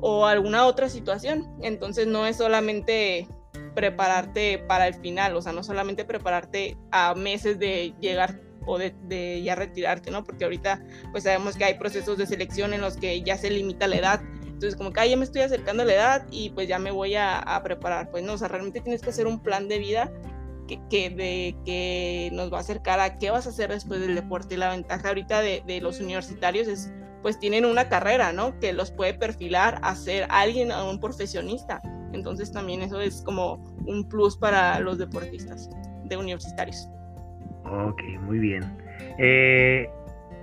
o 0.00 0.26
alguna 0.26 0.66
otra 0.66 0.88
situación. 0.88 1.46
Entonces 1.60 2.06
no 2.06 2.26
es 2.26 2.36
solamente 2.36 3.28
prepararte 3.78 4.58
para 4.66 4.88
el 4.88 4.94
final, 4.94 5.36
o 5.36 5.40
sea, 5.40 5.52
no 5.52 5.62
solamente 5.62 6.04
prepararte 6.04 6.76
a 6.90 7.14
meses 7.14 7.60
de 7.60 7.94
llegar 8.00 8.40
o 8.66 8.76
de, 8.76 9.40
ya 9.40 9.54
retirarte, 9.54 10.10
¿no? 10.10 10.24
Porque 10.24 10.42
ahorita 10.42 10.82
pues 11.12 11.22
sabemos 11.22 11.56
que 11.56 11.64
hay 11.64 11.74
procesos 11.74 12.18
de 12.18 12.26
selección 12.26 12.74
en 12.74 12.80
los 12.80 12.96
que 12.96 13.22
ya 13.22 13.38
se 13.38 13.50
limita 13.50 13.86
la 13.86 13.96
edad, 13.98 14.20
entonces 14.42 14.74
como 14.74 14.92
que 14.92 15.08
ya 15.08 15.16
me 15.16 15.22
estoy 15.22 15.42
acercando 15.42 15.84
a 15.84 15.86
la 15.86 15.94
edad 15.94 16.26
y 16.32 16.50
pues 16.50 16.66
ya 16.66 16.80
me 16.80 16.90
voy 16.90 17.14
a, 17.14 17.60
preparar, 17.62 18.10
pues 18.10 18.24
no, 18.24 18.32
o 18.32 18.38
sea, 18.38 18.48
realmente 18.48 18.80
tienes 18.80 19.00
que 19.00 19.10
hacer 19.10 19.28
un 19.28 19.40
plan 19.40 19.68
de 19.68 19.78
vida 19.78 20.12
que, 20.66 20.80
que, 20.90 21.56
que 21.64 22.30
nos 22.32 22.52
va 22.52 22.56
a 22.56 22.62
acercar 22.62 22.98
a 22.98 23.16
qué 23.18 23.30
vas 23.30 23.46
a 23.46 23.50
hacer 23.50 23.70
después 23.70 24.00
del 24.00 24.16
deporte. 24.16 24.56
Y 24.56 24.58
la 24.58 24.70
ventaja 24.70 25.06
ahorita 25.06 25.40
de, 25.40 25.62
de, 25.64 25.80
los 25.80 26.00
universitarios 26.00 26.66
es, 26.66 26.92
pues 27.22 27.38
tienen 27.38 27.64
una 27.64 27.88
carrera, 27.88 28.32
¿no? 28.32 28.58
Que 28.58 28.72
los 28.72 28.90
puede 28.90 29.14
perfilar 29.14 29.78
a 29.82 29.94
ser 29.94 30.26
alguien, 30.30 30.72
a 30.72 30.82
un 30.82 30.98
profesionista. 30.98 31.80
Entonces 32.12 32.52
también 32.52 32.82
eso 32.82 33.00
es 33.00 33.22
como 33.22 33.54
un 33.86 34.08
plus 34.08 34.36
para 34.36 34.80
los 34.80 34.98
deportistas 34.98 35.70
de 36.04 36.16
universitarios. 36.16 36.88
Ok, 37.64 38.00
muy 38.22 38.38
bien. 38.38 38.64
Eh, 39.18 39.88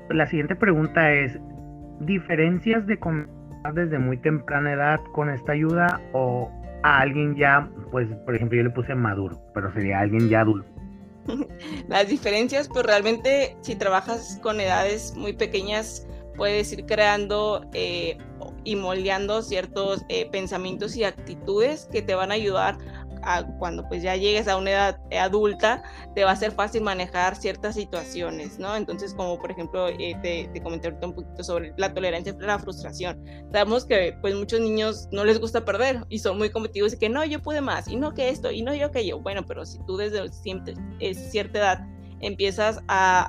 la 0.10 0.28
siguiente 0.28 0.56
pregunta 0.56 1.12
es, 1.12 1.39
¿diferencias 2.01 2.86
de 2.86 2.99
comenzar 2.99 3.73
desde 3.73 3.97
muy 3.97 4.17
temprana 4.17 4.73
edad 4.73 4.99
con 5.13 5.30
esta 5.30 5.54
ayuda 5.54 6.01
o 6.13 6.51
a 6.84 6.99
alguien 6.99 7.36
ya, 7.36 7.69
pues 7.91 8.08
por 8.25 8.36
ejemplo 8.36 8.58
yo 8.58 8.63
le 8.63 8.69
puse 8.69 8.93
maduro, 8.93 9.41
pero 9.54 9.73
sería 9.73 10.01
alguien 10.01 10.30
ya 10.30 10.41
adulto? 10.41 10.69
Las 11.88 12.08
diferencias, 12.08 12.67
pues 12.67 12.86
realmente 12.86 13.58
si 13.62 13.75
trabajas 13.75 14.39
con 14.43 14.60
edades 14.60 15.15
muy 15.15 15.34
pequeñas, 15.34 16.08
puedes 16.36 16.71
ir 16.73 16.86
creando 16.86 17.65
eh, 17.73 18.17
y 18.65 18.75
moldeando 18.75 19.41
ciertos 19.41 20.04
eh, 20.10 20.30
pensamientos 20.30 20.95
y 20.97 21.06
actitudes 21.06 21.88
que 21.91 22.01
te 22.01 22.15
van 22.15 22.32
a 22.32 22.34
ayudar 22.34 22.78
a 23.21 23.43
cuando 23.58 23.88
pues 23.88 24.04
ya 24.04 24.15
llegues 24.15 24.47
a 24.47 24.58
una 24.58 24.71
edad 24.71 24.99
adulta, 25.19 25.84
te 26.13 26.23
va 26.23 26.32
a 26.32 26.36
ser 26.36 26.51
fácil 26.51 26.84
manejar 26.84 27.36
ciertas 27.36 27.75
situaciones, 27.75 28.60
¿no? 28.60 28.75
Entonces, 28.75 29.13
como 29.13 29.39
por 29.39 29.51
ejemplo, 29.51 29.88
eh, 29.88 30.15
te, 30.21 30.49
te, 30.54 30.62
comenté 30.62 30.88
ahorita 30.88 31.08
un 31.08 31.13
poquito 31.13 31.43
sobre 31.43 31.73
la 31.78 31.93
tolerancia 31.93 32.36
a 32.39 32.45
la 32.45 32.60
frustración. 32.60 33.23
Sabemos 33.51 33.86
que 33.86 34.17
pues 34.21 34.36
muchos 34.36 34.60
niños 34.60 35.08
no 35.12 35.23
les 35.23 35.39
gusta 35.39 35.65
perder 35.65 36.04
y 36.10 36.19
son 36.19 36.38
muy 36.38 36.49
competitivos 36.49 36.93
y 36.93 36.97
que 36.97 37.10
no, 37.10 37.23
yo 37.25 37.41
pude 37.41 37.62
más, 37.62 37.88
y 37.88 37.95
no 37.95 38.13
que 38.13 38.30
esto, 38.30 38.51
y 38.51 38.62
no 38.62 38.75
yo 38.75 38.91
que 38.91 39.06
yo. 39.06 39.19
Bueno, 39.19 39.45
pero 39.47 39.65
si 39.65 39.80
tú 39.86 39.97
desde 39.97 40.32
siempre, 40.32 40.75
es 40.99 41.32
cierta 41.32 41.60
edad 41.60 41.88
empiezas 42.21 42.80
a, 42.88 43.28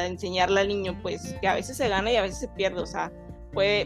a 0.00 0.06
enseñarle 0.06 0.60
al 0.60 0.68
niño 0.68 0.98
pues 1.02 1.34
que 1.40 1.48
a 1.48 1.54
veces 1.54 1.76
se 1.76 1.88
gana 1.88 2.12
y 2.12 2.16
a 2.16 2.22
veces 2.22 2.38
se 2.38 2.48
pierde, 2.48 2.80
o 2.80 2.86
sea, 2.86 3.12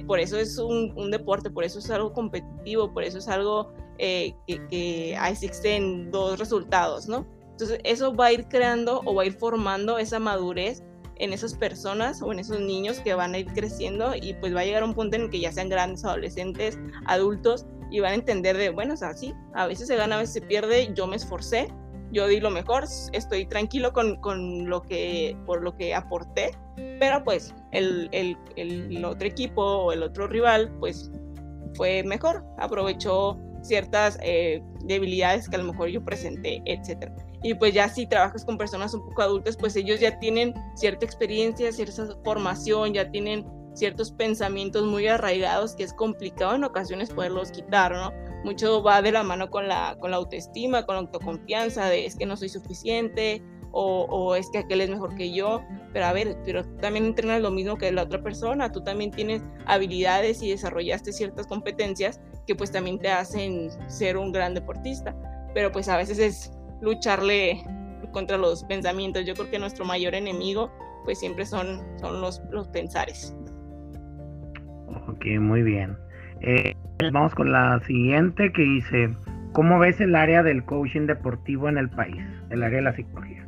por 0.06 0.20
eso 0.20 0.38
es 0.38 0.58
un, 0.58 1.10
deporte, 1.10 1.50
por 1.50 1.64
eso 1.64 1.78
es 1.78 1.90
algo 1.90 2.12
competitivo, 2.12 2.92
por 2.92 3.04
eso 3.04 3.18
es 3.18 3.28
algo 3.28 3.72
eh, 3.98 4.34
que, 4.46 4.66
que 4.68 5.14
existen 5.14 6.10
dos 6.10 6.38
resultados, 6.38 7.08
¿no? 7.08 7.26
Entonces 7.50 7.78
eso 7.84 8.14
va 8.14 8.26
a 8.26 8.32
ir 8.32 8.48
creando 8.48 9.02
o 9.04 9.14
va 9.14 9.22
a 9.22 9.26
ir 9.26 9.34
formando 9.34 9.98
esa 9.98 10.18
madurez 10.18 10.82
en 11.16 11.32
esas 11.32 11.54
personas 11.54 12.20
o 12.22 12.32
en 12.32 12.40
esos 12.40 12.60
niños 12.60 12.98
que 13.00 13.14
van 13.14 13.34
a 13.34 13.38
ir 13.38 13.46
creciendo 13.52 14.14
y 14.20 14.34
pues 14.34 14.54
va 14.54 14.60
a 14.60 14.64
llegar 14.64 14.82
un 14.82 14.94
punto 14.94 15.16
en 15.16 15.22
el 15.22 15.30
que 15.30 15.40
ya 15.40 15.52
sean 15.52 15.68
grandes, 15.68 16.04
adolescentes, 16.04 16.78
adultos 17.06 17.66
y 17.90 18.00
van 18.00 18.12
a 18.12 18.14
entender 18.14 18.56
de, 18.56 18.70
bueno, 18.70 18.94
o 18.94 18.96
sea, 18.96 19.14
sí, 19.14 19.34
a 19.54 19.66
veces 19.66 19.86
se 19.86 19.96
gana, 19.96 20.16
a 20.16 20.18
veces 20.20 20.34
se 20.34 20.40
pierde, 20.40 20.92
yo 20.94 21.06
me 21.06 21.16
esforcé, 21.16 21.68
yo 22.12 22.26
di 22.28 22.40
lo 22.40 22.50
mejor, 22.50 22.84
estoy 23.12 23.46
tranquilo 23.46 23.92
con, 23.92 24.16
con 24.16 24.68
lo 24.68 24.82
que, 24.82 25.36
por 25.46 25.62
lo 25.62 25.74
que 25.76 25.94
aporté, 25.94 26.50
pero 27.00 27.24
pues 27.24 27.54
el, 27.72 28.08
el, 28.12 28.36
el, 28.56 29.04
otro 29.04 29.26
equipo 29.26 29.62
o 29.62 29.92
el 29.92 30.02
otro 30.02 30.26
rival 30.26 30.70
pues 30.78 31.10
fue 31.74 32.02
mejor, 32.02 32.44
aprovechó 32.58 33.38
ciertas 33.62 34.18
eh, 34.22 34.62
debilidades 34.84 35.48
que 35.48 35.56
a 35.56 35.60
lo 35.60 35.72
mejor 35.72 35.88
yo 35.88 36.04
presenté, 36.04 36.62
etc. 36.66 37.10
Y 37.42 37.54
pues 37.54 37.72
ya 37.72 37.88
si 37.88 38.06
trabajas 38.06 38.44
con 38.44 38.58
personas 38.58 38.92
un 38.92 39.04
poco 39.06 39.22
adultas, 39.22 39.56
pues 39.56 39.74
ellos 39.74 39.98
ya 39.98 40.18
tienen 40.18 40.54
cierta 40.74 41.06
experiencia, 41.06 41.72
cierta 41.72 42.08
formación, 42.24 42.92
ya 42.92 43.10
tienen 43.10 43.46
ciertos 43.74 44.12
pensamientos 44.12 44.86
muy 44.86 45.06
arraigados 45.06 45.74
que 45.74 45.84
es 45.84 45.94
complicado 45.94 46.54
en 46.56 46.64
ocasiones 46.64 47.10
poderlos 47.10 47.50
quitar, 47.52 47.92
¿no? 47.92 48.12
Mucho 48.44 48.82
va 48.82 49.02
de 49.02 49.12
la 49.12 49.22
mano 49.22 49.50
con 49.50 49.68
la, 49.68 49.96
con 50.00 50.10
la 50.10 50.16
autoestima, 50.16 50.84
con 50.84 50.96
la 50.96 51.02
autoconfianza, 51.02 51.86
de 51.86 52.06
es 52.06 52.16
que 52.16 52.26
no 52.26 52.36
soy 52.36 52.48
suficiente, 52.48 53.42
o, 53.72 54.36
es 54.36 54.50
que 54.50 54.58
aquel 54.58 54.82
es 54.82 54.90
mejor 54.90 55.14
que 55.14 55.32
yo, 55.32 55.62
pero 55.92 56.06
a 56.06 56.12
ver, 56.12 56.36
pero 56.44 56.64
también 56.80 57.06
entrenas 57.06 57.40
lo 57.40 57.50
mismo 57.50 57.76
que 57.76 57.90
la 57.90 58.02
otra 58.02 58.22
persona, 58.22 58.70
tú 58.70 58.82
también 58.82 59.10
tienes 59.10 59.42
habilidades 59.66 60.42
y 60.42 60.50
desarrollaste 60.50 61.12
ciertas 61.12 61.46
competencias 61.46 62.20
que 62.46 62.54
pues 62.54 62.70
también 62.70 62.98
te 62.98 63.10
hacen 63.10 63.70
ser 63.88 64.16
un 64.16 64.32
gran 64.32 64.54
deportista, 64.54 65.16
pero 65.54 65.72
pues 65.72 65.88
a 65.88 65.96
veces 65.96 66.18
es 66.18 66.52
lucharle 66.82 67.64
contra 68.12 68.36
los 68.36 68.62
pensamientos, 68.64 69.24
yo 69.24 69.34
creo 69.34 69.50
que 69.50 69.58
nuestro 69.58 69.84
mayor 69.84 70.14
enemigo 70.14 70.70
pues 71.04 71.18
siempre 71.18 71.46
son, 71.46 71.80
son 71.98 72.20
los, 72.20 72.42
los 72.50 72.68
pensares. 72.68 73.34
Ok, 75.08 75.24
muy 75.40 75.62
bien. 75.62 75.96
Eh, 76.42 76.74
vamos 77.12 77.34
con 77.34 77.52
la 77.52 77.80
siguiente 77.86 78.52
que 78.52 78.62
dice, 78.62 79.14
¿cómo 79.52 79.78
ves 79.78 80.00
el 80.00 80.14
área 80.14 80.42
del 80.42 80.64
coaching 80.64 81.06
deportivo 81.06 81.68
en 81.68 81.78
el 81.78 81.88
país, 81.88 82.22
el 82.50 82.62
área 82.62 82.78
de 82.78 82.84
la 82.84 82.96
psicología? 82.96 83.46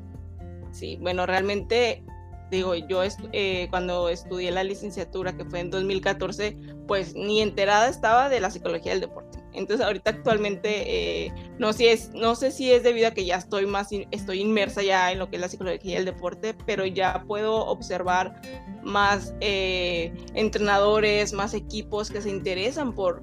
Sí, 0.71 0.99
bueno, 1.01 1.27
realmente 1.27 2.03
digo, 2.51 2.75
yo 2.75 3.03
eh, 3.33 3.67
cuando 3.71 4.09
estudié 4.09 4.51
la 4.51 4.65
licenciatura, 4.65 5.37
que 5.37 5.45
fue 5.45 5.61
en 5.61 5.71
2014, 5.71 6.57
pues 6.87 7.15
ni 7.15 7.41
enterada 7.41 7.89
estaba 7.89 8.29
de 8.29 8.41
la 8.41 8.51
psicología 8.51 8.93
del 8.93 9.01
deporte. 9.01 9.34
Entonces 9.55 9.85
ahorita 9.85 10.11
actualmente 10.11 11.27
eh, 11.27 11.33
no, 11.59 11.73
si 11.73 11.87
es, 11.87 12.11
no 12.13 12.35
sé 12.35 12.51
si 12.51 12.73
es 12.73 12.83
debido 12.83 13.09
a 13.09 13.11
que 13.13 13.25
ya 13.25 13.37
estoy 13.37 13.67
más, 13.67 13.89
estoy 14.11 14.41
inmersa 14.41 14.83
ya 14.83 15.13
en 15.13 15.19
lo 15.19 15.31
que 15.31 15.37
es 15.37 15.43
la 15.43 15.49
psicología 15.49 15.97
del 15.97 16.05
deporte, 16.05 16.55
pero 16.67 16.85
ya 16.85 17.25
puedo 17.27 17.67
observar 17.67 18.41
más 18.83 19.35
eh, 19.41 20.13
entrenadores, 20.35 21.33
más 21.33 21.55
equipos 21.55 22.11
que 22.11 22.21
se 22.21 22.31
interesan 22.31 22.93
por 22.93 23.23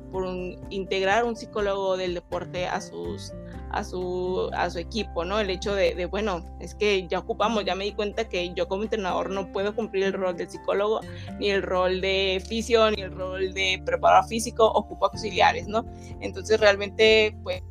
integrar 0.70 1.24
un 1.26 1.36
psicólogo 1.36 1.98
del 1.98 2.16
deporte 2.16 2.66
a 2.66 2.82
sus, 2.82 3.34
a 3.74 3.84
su, 3.84 4.50
a 4.54 4.70
su 4.70 4.80
equipo, 4.80 5.26
¿no? 5.26 5.40
El 5.40 5.50
hecho 5.50 5.76
de, 5.76 6.06
bueno, 6.06 6.46
es 6.60 6.76
que 6.76 7.08
ya 7.08 7.20
ocupamos, 7.20 7.66
ya 7.66 7.76
me 7.76 7.86
di 7.86 7.94
cuenta 7.94 8.28
que 8.28 8.54
yo 8.54 8.68
como 8.68 8.84
entrenador 8.84 9.30
no 9.30 9.52
puedo 9.52 9.76
cumplir 9.76 10.06
el 10.06 10.14
rol 10.14 10.36
del 10.38 10.50
psicólogo, 10.50 11.02
ni 11.40 11.50
el 11.50 11.62
rol 11.62 12.02
de 12.02 12.44
fisio, 12.48 12.92
ni 12.92 13.02
el 13.02 13.12
rol 13.12 13.54
de 13.54 13.82
preparador 13.86 14.28
físico, 14.28 14.66
ocupo 14.66 15.06
auxiliares, 15.06 15.68
¿no? 15.68 15.86
Entonces 16.20 16.60
realmente, 16.60 17.36
pues, 17.44 17.62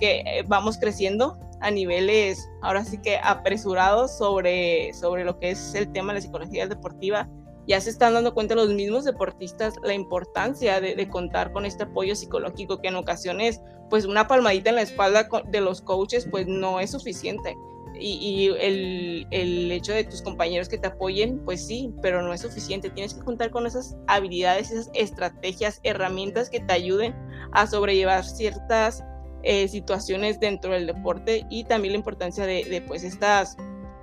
que 0.00 0.20
eh, 0.20 0.44
vamos 0.46 0.76
creciendo 0.78 1.38
a 1.60 1.70
niveles 1.70 2.48
ahora 2.62 2.84
sí 2.84 2.98
que 2.98 3.18
apresurados 3.22 4.16
sobre, 4.16 4.92
sobre 4.92 5.24
lo 5.24 5.38
que 5.38 5.50
es 5.50 5.74
el 5.74 5.90
tema 5.92 6.12
de 6.12 6.18
la 6.18 6.20
psicología 6.20 6.66
deportiva 6.66 7.28
ya 7.66 7.80
se 7.80 7.90
están 7.90 8.14
dando 8.14 8.34
cuenta 8.34 8.54
los 8.54 8.68
mismos 8.68 9.04
deportistas 9.04 9.74
la 9.82 9.94
importancia 9.94 10.80
de, 10.80 11.08
contar 11.08 11.52
con 11.52 11.66
este 11.66 11.84
apoyo 11.84 12.14
psicológico 12.14 12.80
que 12.80 12.88
en 12.88 12.96
ocasiones 12.96 13.60
pues 13.90 14.04
una 14.04 14.26
palmadita 14.26 14.70
en 14.70 14.76
la 14.76 14.82
espalda 14.82 15.28
de 15.48 15.60
los 15.60 15.80
coaches 15.80 16.26
pues 16.30 16.46
no 16.46 16.80
es 16.80 16.90
suficiente. 16.90 17.56
Y, 17.98 18.50
el, 18.60 19.26
el, 19.30 19.72
hecho 19.72 19.94
de 19.94 20.04
tus 20.04 20.20
compañeros 20.20 20.68
que 20.68 20.76
te 20.76 20.88
apoyen, 20.88 21.42
pues 21.46 21.66
sí, 21.66 21.94
pero 22.02 22.20
no 22.20 22.34
es 22.34 22.42
suficiente. 22.42 22.90
Tienes 22.90 23.14
que 23.14 23.24
contar 23.24 23.50
con 23.50 23.66
esas 23.66 23.96
habilidades, 24.06 24.70
esas 24.70 24.90
estrategias, 24.92 25.80
herramientas 25.82 26.50
que 26.50 26.60
te 26.60 26.74
ayuden 26.74 27.14
a 27.52 27.66
sobrellevar 27.66 28.22
ciertas 28.22 29.02
eh, 29.44 29.66
situaciones 29.68 30.38
dentro 30.40 30.74
del 30.74 30.86
deporte 30.86 31.46
y 31.48 31.64
también 31.64 31.92
la 31.92 31.98
importancia 31.98 32.44
de, 32.44 32.64
de 32.64 32.82
pues 32.82 33.02
estas 33.02 33.56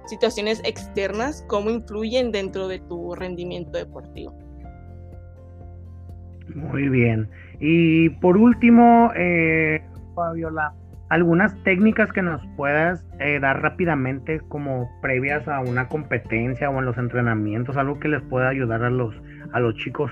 situaciones 0.05 0.61
externas, 0.65 1.45
cómo 1.47 1.69
influyen 1.69 2.31
dentro 2.31 2.67
de 2.67 2.79
tu 2.79 3.15
rendimiento 3.15 3.77
deportivo. 3.77 4.37
Muy 6.55 6.89
bien. 6.89 7.29
Y 7.59 8.09
por 8.09 8.37
último, 8.37 9.11
eh, 9.15 9.81
Fabiola, 10.15 10.73
algunas 11.09 11.55
técnicas 11.63 12.11
que 12.11 12.21
nos 12.21 12.41
puedas 12.57 13.05
eh, 13.19 13.39
dar 13.39 13.61
rápidamente 13.61 14.41
como 14.49 14.89
previas 15.01 15.47
a 15.47 15.59
una 15.59 15.87
competencia 15.87 16.69
o 16.69 16.79
en 16.79 16.85
los 16.85 16.97
entrenamientos, 16.97 17.77
algo 17.77 17.99
que 17.99 18.07
les 18.07 18.21
pueda 18.23 18.49
ayudar 18.49 18.83
a 18.83 18.89
los, 18.89 19.15
a 19.51 19.59
los 19.59 19.75
chicos. 19.75 20.11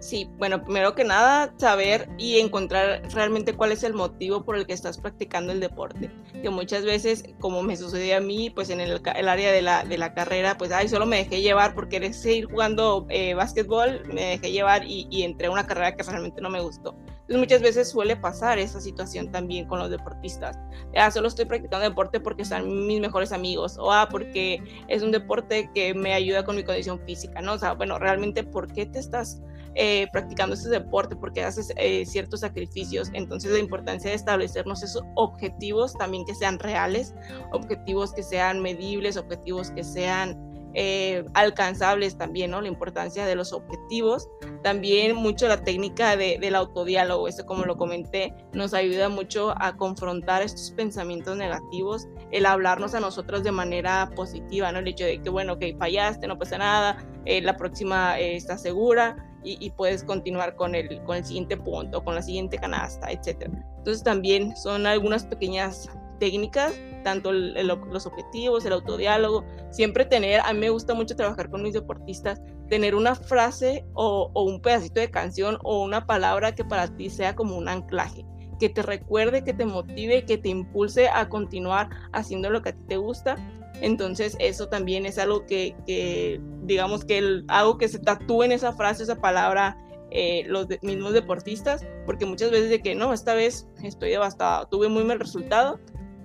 Sí, 0.00 0.30
bueno, 0.38 0.62
primero 0.62 0.94
que 0.94 1.02
nada, 1.02 1.52
saber 1.56 2.08
y 2.18 2.38
encontrar 2.38 3.02
realmente 3.12 3.54
cuál 3.54 3.72
es 3.72 3.82
el 3.82 3.94
motivo 3.94 4.44
por 4.44 4.56
el 4.56 4.64
que 4.64 4.72
estás 4.72 4.96
practicando 4.96 5.52
el 5.52 5.58
deporte. 5.58 6.10
Que 6.40 6.50
muchas 6.50 6.84
veces, 6.84 7.24
como 7.40 7.62
me 7.62 7.76
sucedió 7.76 8.16
a 8.16 8.20
mí, 8.20 8.48
pues 8.48 8.70
en 8.70 8.80
el, 8.80 9.00
área 9.04 9.52
de 9.52 9.62
la, 9.98 10.14
carrera, 10.14 10.56
pues, 10.56 10.70
ay, 10.70 10.88
solo 10.88 11.04
me 11.04 11.16
dejé 11.16 11.42
llevar 11.42 11.74
porque 11.74 11.88
querer 11.88 12.14
seguir 12.14 12.44
jugando 12.44 13.06
eh, 13.08 13.34
básquetbol, 13.34 14.02
me 14.12 14.24
dejé 14.26 14.52
llevar 14.52 14.84
y, 14.84 15.08
y 15.10 15.22
entré 15.22 15.48
a 15.48 15.50
una 15.50 15.66
carrera 15.66 15.96
que 15.96 16.02
realmente 16.04 16.40
no 16.40 16.50
me 16.50 16.60
gustó. 16.60 16.94
Entonces 17.28 17.40
muchas 17.40 17.60
veces 17.60 17.90
suele 17.90 18.16
pasar 18.16 18.58
esa 18.58 18.80
situación 18.80 19.30
también 19.30 19.66
con 19.66 19.78
los 19.78 19.90
deportistas. 19.90 20.58
Ah, 20.96 21.10
solo 21.10 21.28
estoy 21.28 21.44
practicando 21.44 21.86
deporte 21.86 22.20
porque 22.20 22.40
están 22.40 22.86
mis 22.86 23.00
mejores 23.00 23.32
amigos 23.32 23.76
o 23.78 23.92
ah, 23.92 24.08
porque 24.10 24.62
es 24.88 25.02
un 25.02 25.12
deporte 25.12 25.70
que 25.74 25.92
me 25.92 26.14
ayuda 26.14 26.44
con 26.44 26.56
mi 26.56 26.64
condición 26.64 26.98
física, 27.04 27.42
¿no? 27.42 27.52
O 27.52 27.58
sea, 27.58 27.74
bueno, 27.74 27.98
realmente, 27.98 28.44
¿por 28.44 28.72
qué 28.72 28.86
te 28.86 28.98
estás 28.98 29.42
eh, 29.80 30.08
practicando 30.10 30.54
este 30.54 30.70
deporte? 30.70 31.14
Porque 31.14 31.44
haces 31.44 31.72
eh, 31.76 32.04
ciertos 32.04 32.40
sacrificios. 32.40 33.10
Entonces 33.12 33.52
la 33.52 33.60
importancia 33.60 34.10
de 34.10 34.16
establecernos 34.16 34.82
esos 34.82 35.04
objetivos 35.14 35.94
también 35.94 36.24
que 36.24 36.34
sean 36.34 36.58
reales, 36.58 37.14
objetivos 37.52 38.12
que 38.12 38.24
sean 38.24 38.60
medibles, 38.60 39.16
objetivos 39.16 39.70
que 39.70 39.84
sean 39.84 40.36
eh, 40.74 41.24
alcanzables 41.34 42.18
también, 42.18 42.50
¿no? 42.50 42.60
La 42.60 42.66
importancia 42.66 43.24
de 43.24 43.36
los 43.36 43.52
objetivos. 43.52 44.28
También 44.64 45.14
mucho 45.14 45.46
la 45.46 45.62
técnica 45.62 46.16
del 46.16 46.56
autodiálogo, 46.56 47.28
esto 47.28 47.46
como 47.46 47.64
lo 47.64 47.76
comenté, 47.76 48.34
nos 48.52 48.74
ayuda 48.74 49.08
mucho 49.08 49.54
a 49.62 49.76
confrontar 49.76 50.42
estos 50.42 50.72
pensamientos 50.72 51.36
negativos, 51.36 52.08
el 52.32 52.46
hablarnos 52.46 52.96
a 52.96 53.00
nosotros 53.00 53.44
de 53.44 53.52
manera 53.52 54.10
positiva, 54.16 54.72
¿no? 54.72 54.80
El 54.80 54.88
hecho 54.88 55.04
de 55.04 55.22
que, 55.22 55.30
bueno, 55.30 55.56
que 55.56 55.76
fallaste, 55.76 56.26
no 56.26 56.36
pasa 56.36 56.58
nada, 56.58 57.06
la 57.24 57.56
próxima 57.56 58.18
está 58.18 58.58
segura 58.58 59.27
y, 59.44 59.64
y, 59.64 59.70
puedes 59.70 60.02
continuar 60.02 60.56
con 60.56 60.74
el, 60.74 61.02
con 61.04 61.16
el 61.16 61.24
siguiente 61.24 61.56
punto, 61.56 62.04
con 62.04 62.14
la 62.14 62.22
siguiente 62.22 62.58
canasta, 62.58 63.10
etc. 63.10 63.50
Entonces 63.78 64.02
también 64.02 64.56
son 64.56 64.86
algunas 64.86 65.24
pequeñas 65.24 65.88
técnicas, 66.18 66.74
tanto 67.04 67.32
los 67.32 68.06
objetivos, 68.06 68.64
el 68.64 68.72
autodiálogo, 68.72 69.44
siempre 69.70 70.04
tener, 70.04 70.40
a 70.40 70.52
mí 70.52 70.60
me 70.60 70.70
gusta 70.70 70.94
mucho 70.94 71.16
trabajar 71.16 71.50
con 71.50 71.62
mis 71.62 71.72
deportistas, 71.72 72.40
tener 72.68 72.94
una 72.94 73.14
frase 73.14 73.84
o, 73.94 74.30
un 74.34 74.60
pedacito 74.60 75.00
de 75.00 75.10
canción 75.10 75.58
o 75.62 75.82
una 75.82 76.06
palabra 76.06 76.54
que 76.54 76.64
para 76.64 76.88
ti 76.88 77.10
sea 77.10 77.34
como 77.34 77.56
un 77.56 77.68
anclaje, 77.68 78.26
que 78.58 78.68
te 78.68 78.82
recuerde, 78.82 79.44
que 79.44 79.54
te 79.54 79.64
motive, 79.64 80.24
que 80.24 80.38
te 80.38 80.48
impulse 80.48 81.08
a 81.08 81.28
continuar 81.28 81.88
haciendo 82.12 82.50
lo 82.50 82.62
que 82.62 82.70
a 82.70 82.76
ti 82.76 82.84
te 82.88 82.96
gusta. 82.96 83.36
Entonces 83.80 84.36
eso 84.40 84.68
también 84.68 85.06
es 85.06 85.18
algo 85.18 85.46
que, 85.46 86.40
digamos 86.62 87.04
que 87.04 87.18
el, 87.18 87.44
algo 87.48 87.78
que 87.78 87.88
se 87.88 87.98
tatúe 87.98 88.44
en 88.44 88.52
esa 88.52 88.72
frase, 88.72 89.02
esa 89.04 89.20
palabra, 89.20 89.76
eh, 90.10 90.44
los 90.46 90.66
mismos 90.82 91.12
deportistas, 91.12 91.84
porque 92.06 92.26
muchas 92.26 92.50
veces 92.50 92.70
de 92.70 92.80
que 92.80 92.94
no, 92.94 93.12
esta 93.12 93.34
vez 93.34 93.68
estoy 93.82 94.10
devastado, 94.10 94.66
tuve 94.66 94.88
muy 94.88 95.04
mal 95.04 95.20
resultado, 95.20 95.78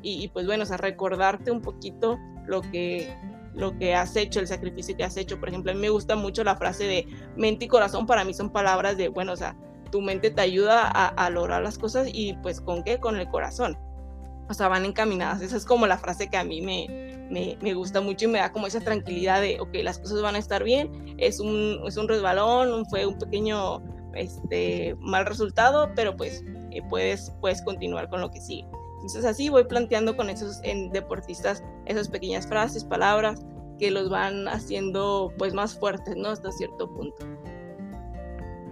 y, 0.04 0.28
pues 0.28 0.46
bueno, 0.46 0.64
o 0.64 0.66
sea, 0.66 0.78
recordarte 0.78 1.50
un 1.50 1.62
poquito 1.62 2.20
lo 2.46 2.62
que, 2.62 3.16
lo 3.56 3.78
que 3.78 3.96
has 3.96 4.16
hecho, 4.18 4.42
el 4.42 4.48
sacrificio 4.48 4.98
que 4.98 5.06
has 5.06 5.16
hecho. 5.16 5.40
Por 5.40 5.48
ejemplo, 5.48 5.72
a 5.72 5.76
mí 5.76 5.80
me 5.80 5.90
gusta 5.90 6.18
mucho 6.18 6.44
la 6.44 6.58
frase 6.58 6.84
de 6.84 7.08
mente 7.38 7.66
y 7.66 7.68
corazón, 7.70 8.06
para 8.06 8.26
mí 8.26 8.34
son 8.34 8.52
palabras 8.52 8.98
de, 8.98 9.08
bueno, 9.08 9.32
o 9.32 9.38
sea, 9.38 9.56
tu 9.92 10.02
mente 10.02 10.30
te 10.30 10.42
ayuda 10.42 10.88
a, 10.88 11.30
lograr 11.30 11.62
las 11.62 11.78
cosas 11.78 12.08
y 12.12 12.34
pues 12.42 12.60
con 12.60 12.84
qué, 12.84 13.00
con 13.00 13.16
el 13.16 13.30
corazón. 13.30 13.78
O 14.50 14.54
sea, 14.54 14.68
van 14.68 14.86
encaminadas. 14.86 15.42
Esa 15.42 15.58
es 15.58 15.66
como 15.66 15.88
la 15.88 15.98
frase 15.98 16.30
que 16.30 16.38
a 16.38 16.44
mí 16.44 16.62
me, 16.62 17.28
me, 17.30 17.58
me, 17.62 17.74
gusta 17.74 18.02
mucho 18.02 18.26
y 18.26 18.28
me 18.30 18.40
da 18.40 18.52
como 18.52 18.68
esa 18.68 18.82
tranquilidad 18.82 19.42
de, 19.42 19.60
ok, 19.60 19.70
las 19.84 20.00
cosas 20.00 20.22
van 20.22 20.36
a 20.36 20.40
estar 20.40 20.64
bien, 20.64 21.16
es 21.18 21.40
un, 21.40 21.80
es 21.88 21.98
un 21.98 22.08
resbalón, 22.08 22.86
fue 22.88 23.06
un 23.06 23.18
pequeño 23.18 23.82
este, 24.16 24.96
mal 25.00 25.26
resultado, 25.26 25.92
pero 25.96 26.16
pues 26.16 26.44
eh, 26.72 26.82
puedes, 26.90 27.32
puedes 27.42 27.62
continuar 27.62 28.10
con 28.10 28.22
lo 28.22 28.30
que 28.32 28.42
sigue. 28.42 28.68
Entonces 28.96 29.26
así 29.26 29.50
voy 29.50 29.66
planteando 29.66 30.16
con 30.16 30.30
esos 30.30 30.62
deportistas 30.92 31.64
esas 31.86 32.08
pequeñas 32.08 32.48
frases, 32.48 32.86
palabras 32.86 33.46
que 33.78 33.92
los 33.92 34.10
van 34.10 34.48
haciendo 34.48 35.34
pues 35.38 35.54
más 35.54 35.78
fuertes, 35.78 36.16
¿no? 36.16 36.30
Hasta 36.30 36.52
cierto 36.52 36.90
punto. 36.94 37.26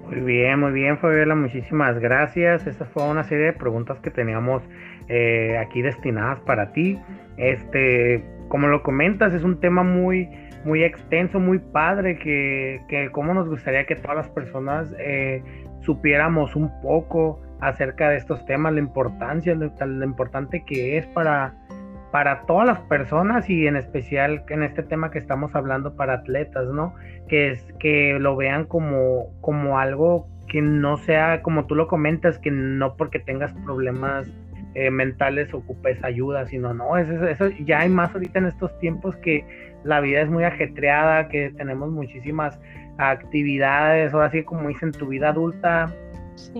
Muy 0.05 0.21
bien, 0.21 0.59
muy 0.59 0.71
bien, 0.71 0.97
Fabiola, 0.99 1.35
muchísimas 1.35 1.99
gracias. 1.99 2.67
Esa 2.67 2.85
fue 2.85 3.03
una 3.03 3.23
serie 3.23 3.45
de 3.47 3.53
preguntas 3.53 3.99
que 3.99 4.11
teníamos 4.11 4.61
eh, 5.07 5.57
aquí 5.57 5.81
destinadas 5.81 6.39
para 6.41 6.71
ti. 6.73 6.99
Este, 7.37 8.23
como 8.47 8.67
lo 8.67 8.83
comentas, 8.83 9.33
es 9.33 9.43
un 9.43 9.59
tema 9.59 9.83
muy, 9.83 10.29
muy 10.65 10.83
extenso, 10.83 11.39
muy 11.39 11.59
padre, 11.59 12.17
que, 12.17 12.81
que 12.87 13.09
como 13.11 13.33
nos 13.33 13.47
gustaría 13.47 13.85
que 13.85 13.95
todas 13.95 14.17
las 14.17 14.29
personas 14.29 14.93
eh, 14.99 15.43
supiéramos 15.81 16.55
un 16.55 16.71
poco 16.81 17.41
acerca 17.61 18.09
de 18.09 18.17
estos 18.17 18.45
temas, 18.45 18.73
la 18.73 18.79
importancia, 18.79 19.55
lo, 19.55 19.71
lo 19.79 20.05
importante 20.05 20.63
que 20.65 20.97
es 20.97 21.05
para, 21.07 21.53
para 22.11 22.41
todas 22.45 22.67
las 22.67 22.79
personas 22.81 23.49
y 23.49 23.67
en 23.67 23.75
especial 23.75 24.43
en 24.49 24.63
este 24.63 24.83
tema 24.83 25.11
que 25.11 25.19
estamos 25.19 25.55
hablando 25.55 25.95
para 25.95 26.15
atletas, 26.15 26.67
¿no? 26.67 26.93
Que 27.27 27.51
es 27.51 27.73
que 27.79 28.17
lo 28.19 28.35
vean 28.35 28.65
como, 28.65 29.27
como 29.41 29.79
algo 29.79 30.27
que 30.47 30.61
no 30.61 30.97
sea, 30.97 31.41
como 31.41 31.65
tú 31.65 31.75
lo 31.75 31.87
comentas, 31.87 32.37
que 32.37 32.51
no 32.51 32.97
porque 32.97 33.19
tengas 33.19 33.53
problemas 33.65 34.29
eh, 34.73 34.89
mentales 34.89 35.53
ocupes 35.53 36.01
ayuda, 36.03 36.45
sino 36.47 36.73
no, 36.73 36.97
eso, 36.97 37.27
eso 37.27 37.49
ya 37.65 37.79
hay 37.79 37.89
más 37.89 38.13
ahorita 38.13 38.39
en 38.39 38.45
estos 38.47 38.77
tiempos 38.79 39.15
que 39.17 39.45
la 39.83 39.99
vida 39.99 40.21
es 40.21 40.29
muy 40.29 40.43
ajetreada, 40.43 41.27
que 41.27 41.51
tenemos 41.57 41.91
muchísimas 41.91 42.59
actividades, 42.97 44.13
o 44.13 44.21
así 44.21 44.43
como 44.43 44.69
dicen, 44.69 44.91
tu 44.91 45.07
vida 45.07 45.29
adulta 45.29 45.93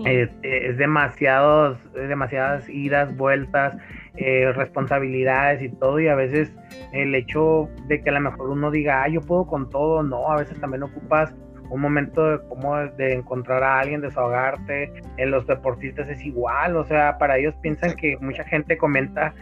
es, 0.04 0.30
es, 0.42 0.76
demasiados, 0.76 1.78
demasiadas 1.94 2.68
idas, 2.68 3.16
vueltas, 3.16 3.76
eh, 4.16 4.52
responsabilidades 4.52 5.62
y 5.62 5.68
todo, 5.70 5.98
y 6.00 6.08
a 6.08 6.14
veces 6.14 6.52
el 6.92 7.14
hecho 7.14 7.68
de 7.88 8.02
que 8.02 8.10
a 8.10 8.14
lo 8.14 8.20
mejor 8.20 8.50
uno 8.50 8.70
diga, 8.70 9.02
ah, 9.02 9.08
yo 9.08 9.20
puedo 9.20 9.46
con 9.46 9.70
todo, 9.70 10.02
no, 10.02 10.30
a 10.30 10.36
veces 10.36 10.60
también 10.60 10.82
ocupas 10.82 11.34
un 11.72 11.80
momento 11.80 12.28
de 12.28 12.38
cómo 12.48 12.76
de 12.76 13.14
encontrar 13.14 13.62
a 13.62 13.80
alguien, 13.80 14.02
desahogarte. 14.02 14.92
En 15.16 15.30
los 15.30 15.46
deportistas 15.46 16.06
es 16.08 16.22
igual, 16.24 16.76
o 16.76 16.84
sea, 16.84 17.16
para 17.16 17.38
ellos 17.38 17.54
piensan 17.62 17.96
que 17.96 18.18
mucha 18.20 18.44
gente 18.44 18.76
comenta, 18.76 19.34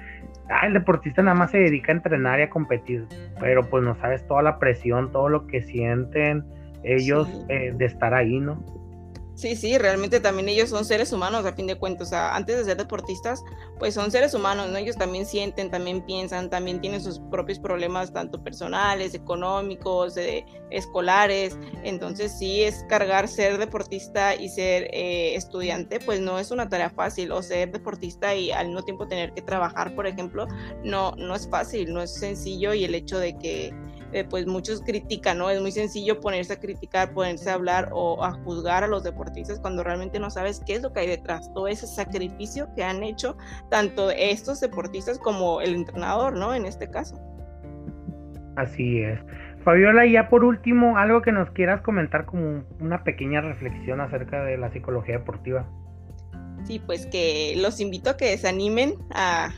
ah, 0.49 0.67
el 0.67 0.75
deportista 0.75 1.23
nada 1.23 1.37
más 1.37 1.51
se 1.51 1.59
dedica 1.59 1.91
a 1.91 1.97
entrenar 1.97 2.39
y 2.39 2.45
a 2.45 2.51
competir, 2.51 3.05
pero 3.41 3.69
pues 3.69 3.83
no 3.83 3.97
sabes 3.97 4.25
toda 4.29 4.43
la 4.43 4.61
presión, 4.61 5.11
todo 5.11 5.29
lo 5.29 5.49
que 5.49 5.61
sienten 5.63 6.45
ellos 6.85 7.45
eh, 7.49 7.73
de 7.77 7.85
estar 7.85 8.15
ahí, 8.15 8.39
¿no? 8.39 8.65
Sí, 9.41 9.57
sí, 9.57 9.79
realmente 9.79 10.21
también 10.21 10.51
ellos 10.51 10.69
son 10.69 10.85
seres 10.85 11.15
humanos 11.15 11.47
a 11.47 11.55
fin 11.55 11.67
de 11.67 11.75
cuentas, 11.75 12.13
antes 12.13 12.59
de 12.59 12.65
ser 12.67 12.77
deportistas, 12.77 13.43
pues 13.79 13.95
son 13.95 14.11
seres 14.11 14.35
humanos, 14.35 14.69
¿no? 14.69 14.77
Ellos 14.77 14.97
también 14.97 15.25
sienten, 15.25 15.71
también 15.71 16.05
piensan, 16.05 16.51
también 16.51 16.79
tienen 16.83 17.01
sus 17.01 17.21
propios 17.31 17.59
problemas, 17.59 18.13
tanto 18.13 18.45
personales, 18.45 19.15
económicos, 19.15 20.19
escolares, 20.71 21.59
entonces 21.85 22.39
sí 22.39 22.65
es 22.65 22.85
cargar 22.87 23.29
ser 23.29 23.57
deportista 23.57 24.35
y 24.35 24.51
ser 24.51 24.91
eh, 24.93 25.35
estudiante, 25.37 26.01
pues 26.01 26.21
no 26.21 26.39
es 26.39 26.51
una 26.51 26.69
tarea 26.69 26.91
fácil, 26.91 27.33
o 27.33 27.43
ser 27.43 27.73
deportista 27.73 28.35
y 28.35 28.51
al 28.51 28.67
mismo 28.67 28.83
tiempo 28.83 29.09
tener 29.09 29.33
que 29.33 29.41
trabajar, 29.41 29.95
por 29.95 30.07
ejemplo, 30.07 30.49
no, 30.85 31.13
no 31.13 31.35
es 31.35 31.49
fácil, 31.49 31.95
no 31.95 32.03
es 32.03 32.13
sencillo 32.13 32.75
y 32.75 32.85
el 32.85 32.95
hecho 32.95 33.19
de 33.19 33.39
que 33.39 33.73
eh, 34.13 34.25
pues 34.29 34.47
muchos 34.47 34.83
critican, 34.83 35.39
¿no? 35.39 35.51
Es 35.51 35.61
muy 35.61 35.73
sencillo 35.73 36.21
ponerse 36.21 36.55
a 36.55 36.61
criticar, 36.61 37.13
ponerse 37.13 37.51
a 37.51 37.55
hablar 37.55 37.91
o 37.93 38.25
a 38.25 38.33
juzgar 38.33 38.85
a 38.85 38.87
los 38.89 39.05
deportistas 39.05 39.61
cuando 39.61 39.83
realmente 39.83 40.19
no 40.19 40.31
sabes 40.31 40.63
qué 40.67 40.75
es 40.75 40.83
lo 40.83 40.93
que 40.93 41.01
hay 41.01 41.07
detrás, 41.07 41.53
todo 41.55 41.69
ese 41.69 41.87
sacrificio 41.87 42.69
que 42.75 42.85
han 42.85 43.03
hecho 43.03 43.37
tanto 43.71 44.11
estos 44.11 44.61
deportistas 44.61 45.19
como 45.19 45.61
el 45.61 45.75
entrenador, 45.75 46.35
¿no? 46.37 46.55
En 46.55 46.67
este 46.67 46.91
caso. 46.91 47.19
Así 48.57 49.01
es. 49.01 49.19
Fabiola, 49.65 50.07
ya 50.07 50.29
por 50.29 50.45
último, 50.45 50.97
algo 50.97 51.23
que 51.23 51.33
nos 51.33 51.51
quieras 51.51 51.83
comentar 51.83 52.25
como 52.25 52.65
una 52.81 53.05
pequeña 53.05 53.41
reflexión 53.43 54.01
acerca 54.01 54.43
de 54.45 54.57
la 54.57 54.71
psicología 54.73 55.19
deportiva. 55.19 55.67
Sí, 56.71 56.79
pues 56.79 57.05
que 57.07 57.55
los 57.57 57.81
invito 57.81 58.11
a 58.11 58.17
que 58.17 58.39
se 58.39 58.47
animen 58.47 58.95
a, 59.11 59.53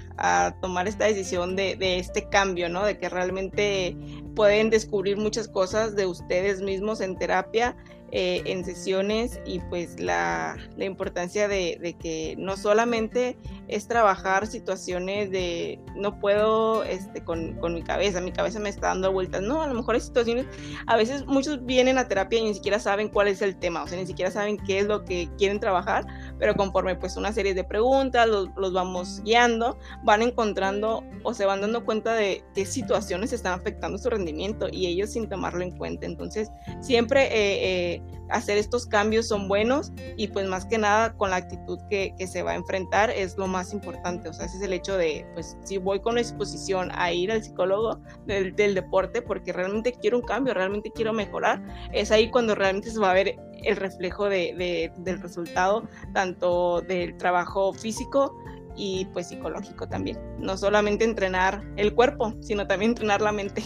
tomar 0.63 0.89
esta 0.89 1.05
decisión 1.05 1.57
de, 1.57 1.77
de, 1.77 1.99
este 1.99 2.27
cambio, 2.31 2.71
¿no? 2.71 2.87
De 2.87 2.97
que 2.97 3.11
realmente 3.11 3.95
pueden 4.35 4.71
descubrir 4.71 5.19
muchas 5.19 5.47
cosas 5.47 5.95
de 5.95 6.07
ustedes 6.07 6.63
mismos 6.63 7.03
en 7.03 7.19
terapia 7.19 7.77
eh, 8.15 8.43
en 8.45 8.63
sesiones 8.63 9.41
y 9.47 9.61
pues 9.61 9.99
la, 9.99 10.59
la 10.77 10.85
importancia 10.85 11.49
de, 11.49 11.79
de, 11.81 11.95
que 11.95 12.35
no 12.37 12.59
solamente 12.59 13.39
es 13.69 13.89
trabajar 13.89 14.47
situaciones 14.47 15.31
de 15.31 15.81
no 15.97 16.19
puedo 16.19 16.85
este, 16.85 17.25
con, 17.25 17.55
con, 17.55 17.73
mi 17.73 17.83
cabeza, 17.83 18.21
mi 18.21 18.31
cabeza 18.31 18.61
me 18.61 18.69
está 18.69 18.89
dando 18.89 19.11
vueltas, 19.13 19.41
no, 19.41 19.63
a 19.63 19.67
lo 19.67 19.73
mejor 19.73 19.95
hay 19.95 20.03
situaciones, 20.03 20.45
a 20.87 20.99
veces 20.99 21.25
muchos 21.25 21.65
vienen 21.65 21.97
a 21.97 22.07
terapia 22.07 22.39
y 22.39 22.43
ni 22.43 22.53
siquiera 22.53 22.79
saben 22.79 23.09
cuál 23.09 23.29
es 23.29 23.41
el 23.41 23.57
tema, 23.57 23.83
o 23.83 23.87
sea, 23.87 23.97
ni 23.99 24.07
siquiera 24.07 24.31
saben 24.31 24.59
qué 24.59 24.81
es 24.81 24.87
lo 24.87 25.07
que 25.07 25.31
quieren 25.39 25.59
trabajar, 25.59 26.07
pero 26.43 26.57
conforme 26.57 26.97
pues 26.97 27.17
una 27.17 27.33
serie 27.33 27.55
de 27.55 27.63
preguntas, 27.63 28.27
los, 28.27 28.49
los 28.57 28.73
vamos 28.73 29.23
guiando, 29.23 29.79
van 30.03 30.23
encontrando 30.23 31.05
o 31.23 31.35
se 31.35 31.45
van 31.47 31.61
dando 31.61 31.85
cuenta 31.85 32.15
de 32.15 32.43
qué 32.53 32.67
situaciones 32.67 33.33
están 33.33 33.53
afectando 33.53 33.97
su 33.97 34.11
rendimiento 34.11 34.67
y 34.69 34.89
ellos 34.89 35.13
sin 35.13 35.29
tomarlo 35.29 35.63
en 35.63 35.71
cuenta, 35.71 36.05
entonces 36.05 36.51
siempre... 36.81 37.27
Eh, 37.27 37.95
eh, 37.95 38.03
hacer 38.33 38.57
estos 38.57 38.87
cambios 38.87 39.29
son 39.29 39.47
buenos 39.47 39.93
y 40.17 40.29
pues 40.29 40.49
más 40.49 40.65
que 40.65 40.79
nada 40.79 41.13
con 41.17 41.31
la 41.31 41.37
actitud 41.37 41.79
que, 41.91 42.15
que, 42.19 42.27
se 42.27 42.43
va 42.43 42.53
a 42.53 42.55
enfrentar 42.55 43.11
es 43.11 43.37
lo 43.37 43.47
más 43.47 43.75
importante, 43.75 44.29
o 44.29 44.33
sea, 44.33 44.47
ese 44.47 44.57
es 44.57 44.63
el 44.63 44.73
hecho 44.73 44.97
de, 44.97 45.27
pues 45.35 45.57
si 45.65 45.77
voy 45.77 46.01
con 46.01 46.17
exposición 46.17 46.91
a 46.95 47.13
ir 47.13 47.31
al 47.31 47.45
psicólogo 47.45 48.01
del, 48.27 48.57
del 48.57 48.75
deporte 48.75 49.21
porque 49.21 49.53
realmente 49.53 49.93
quiero 49.93 50.19
un 50.19 50.25
cambio, 50.25 50.55
realmente 50.55 50.91
quiero 50.95 51.13
mejorar, 51.13 51.63
es 51.93 52.11
ahí 52.11 52.31
cuando 52.31 52.55
realmente 52.55 52.91
se 52.91 52.99
va 52.99 53.11
a 53.11 53.15
ver 53.15 53.37
el 53.65 53.77
reflejo 53.77 54.29
de, 54.29 54.55
de, 54.57 54.93
del 54.99 55.21
resultado, 55.21 55.89
tanto 56.13 56.81
del 56.83 57.17
trabajo 57.17 57.73
físico 57.73 58.37
y 58.77 59.07
pues 59.13 59.29
psicológico 59.29 59.89
también. 59.89 60.19
No 60.39 60.57
solamente 60.57 61.05
entrenar 61.05 61.63
el 61.77 61.95
cuerpo, 61.95 62.35
sino 62.41 62.67
también 62.67 62.93
entrenar 62.93 63.21
la 63.21 63.33
mente. 63.33 63.63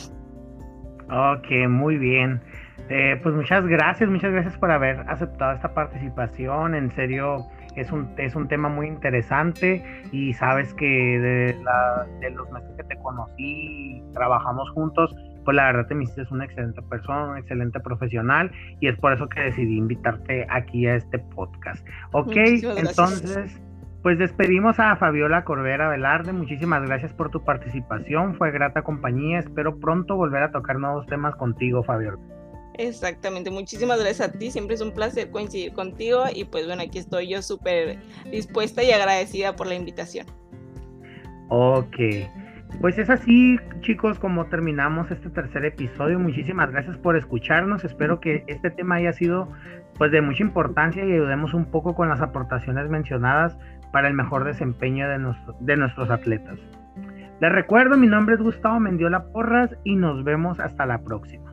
Ok, 1.08 1.68
muy 1.68 1.96
bien. 1.98 2.40
Eh, 2.88 3.18
pues 3.22 3.34
muchas 3.34 3.66
gracias, 3.66 4.08
muchas 4.08 4.32
gracias 4.32 4.56
por 4.58 4.70
haber 4.70 5.00
aceptado 5.08 5.52
esta 5.52 5.72
participación. 5.72 6.74
En 6.74 6.90
serio, 6.92 7.46
es 7.76 7.92
un, 7.92 8.12
es 8.18 8.34
un 8.34 8.48
tema 8.48 8.68
muy 8.68 8.86
interesante 8.86 9.84
y 10.12 10.32
sabes 10.34 10.72
que 10.74 10.86
de, 10.86 11.56
la, 11.62 12.06
de 12.20 12.30
los 12.30 12.50
meses 12.50 12.70
que 12.76 12.84
te 12.84 12.96
conocí, 12.96 14.02
trabajamos 14.12 14.70
juntos, 14.70 15.14
pues 15.46 15.54
la 15.54 15.64
verdad 15.64 15.86
te 15.86 15.94
me 15.94 16.04
hiciste 16.04 16.26
una 16.30 16.44
excelente 16.44 16.82
persona, 16.82 17.30
un 17.30 17.38
excelente 17.38 17.80
profesional 17.80 18.50
y 18.80 18.88
es 18.88 18.98
por 18.98 19.14
eso 19.14 19.28
que 19.28 19.40
decidí 19.40 19.78
invitarte 19.78 20.46
aquí 20.50 20.86
a 20.86 20.96
este 20.96 21.18
podcast. 21.20 21.86
Ok, 22.12 22.36
entonces 22.76 23.58
pues 24.02 24.18
despedimos 24.18 24.78
a 24.78 24.94
Fabiola 24.96 25.44
Corbera 25.44 25.88
Velarde. 25.88 26.32
Muchísimas 26.32 26.82
gracias 26.82 27.12
por 27.12 27.30
tu 27.30 27.42
participación. 27.44 28.36
Fue 28.36 28.52
grata 28.52 28.82
compañía. 28.82 29.38
Espero 29.38 29.80
pronto 29.80 30.16
volver 30.16 30.42
a 30.42 30.52
tocar 30.52 30.78
nuevos 30.78 31.06
temas 31.06 31.34
contigo, 31.36 31.82
Fabiola. 31.82 32.18
Exactamente, 32.78 33.50
muchísimas 33.50 33.98
gracias 33.98 34.28
a 34.28 34.32
ti, 34.32 34.50
siempre 34.50 34.74
es 34.74 34.82
un 34.82 34.92
placer 34.92 35.30
coincidir 35.30 35.72
contigo 35.72 36.24
y 36.34 36.44
pues 36.44 36.66
bueno, 36.66 36.82
aquí 36.82 36.98
estoy 36.98 37.28
yo 37.28 37.40
súper 37.40 37.98
dispuesta 38.30 38.82
y 38.82 38.90
agradecida 38.90 39.56
por 39.56 39.66
la 39.66 39.76
invitación. 39.76 40.26
Ok, 41.48 41.96
pues 42.80 42.98
es 42.98 43.10
así 43.10 43.58
chicos 43.80 44.18
como 44.18 44.46
terminamos 44.46 45.10
este 45.10 45.30
tercer 45.30 45.64
episodio, 45.64 46.18
muchísimas 46.18 46.70
gracias 46.70 46.96
por 46.98 47.16
escucharnos, 47.16 47.84
espero 47.84 48.20
que 48.20 48.44
este 48.46 48.70
tema 48.70 48.96
haya 48.96 49.12
sido 49.12 49.48
pues 49.98 50.12
de 50.12 50.20
mucha 50.20 50.42
importancia 50.42 51.04
y 51.04 51.12
ayudemos 51.12 51.54
un 51.54 51.66
poco 51.66 51.94
con 51.94 52.08
las 52.08 52.20
aportaciones 52.20 52.88
mencionadas 52.90 53.56
para 53.92 54.08
el 54.08 54.14
mejor 54.14 54.44
desempeño 54.44 55.08
de, 55.08 55.34
de 55.60 55.76
nuestros 55.76 56.10
atletas. 56.10 56.58
Les 57.40 57.52
recuerdo, 57.52 57.96
mi 57.96 58.06
nombre 58.06 58.34
es 58.34 58.40
Gustavo 58.40 58.80
Mendiola 58.80 59.24
Porras 59.32 59.76
y 59.84 59.96
nos 59.96 60.24
vemos 60.24 60.58
hasta 60.60 60.86
la 60.86 61.02
próxima. 61.02 61.45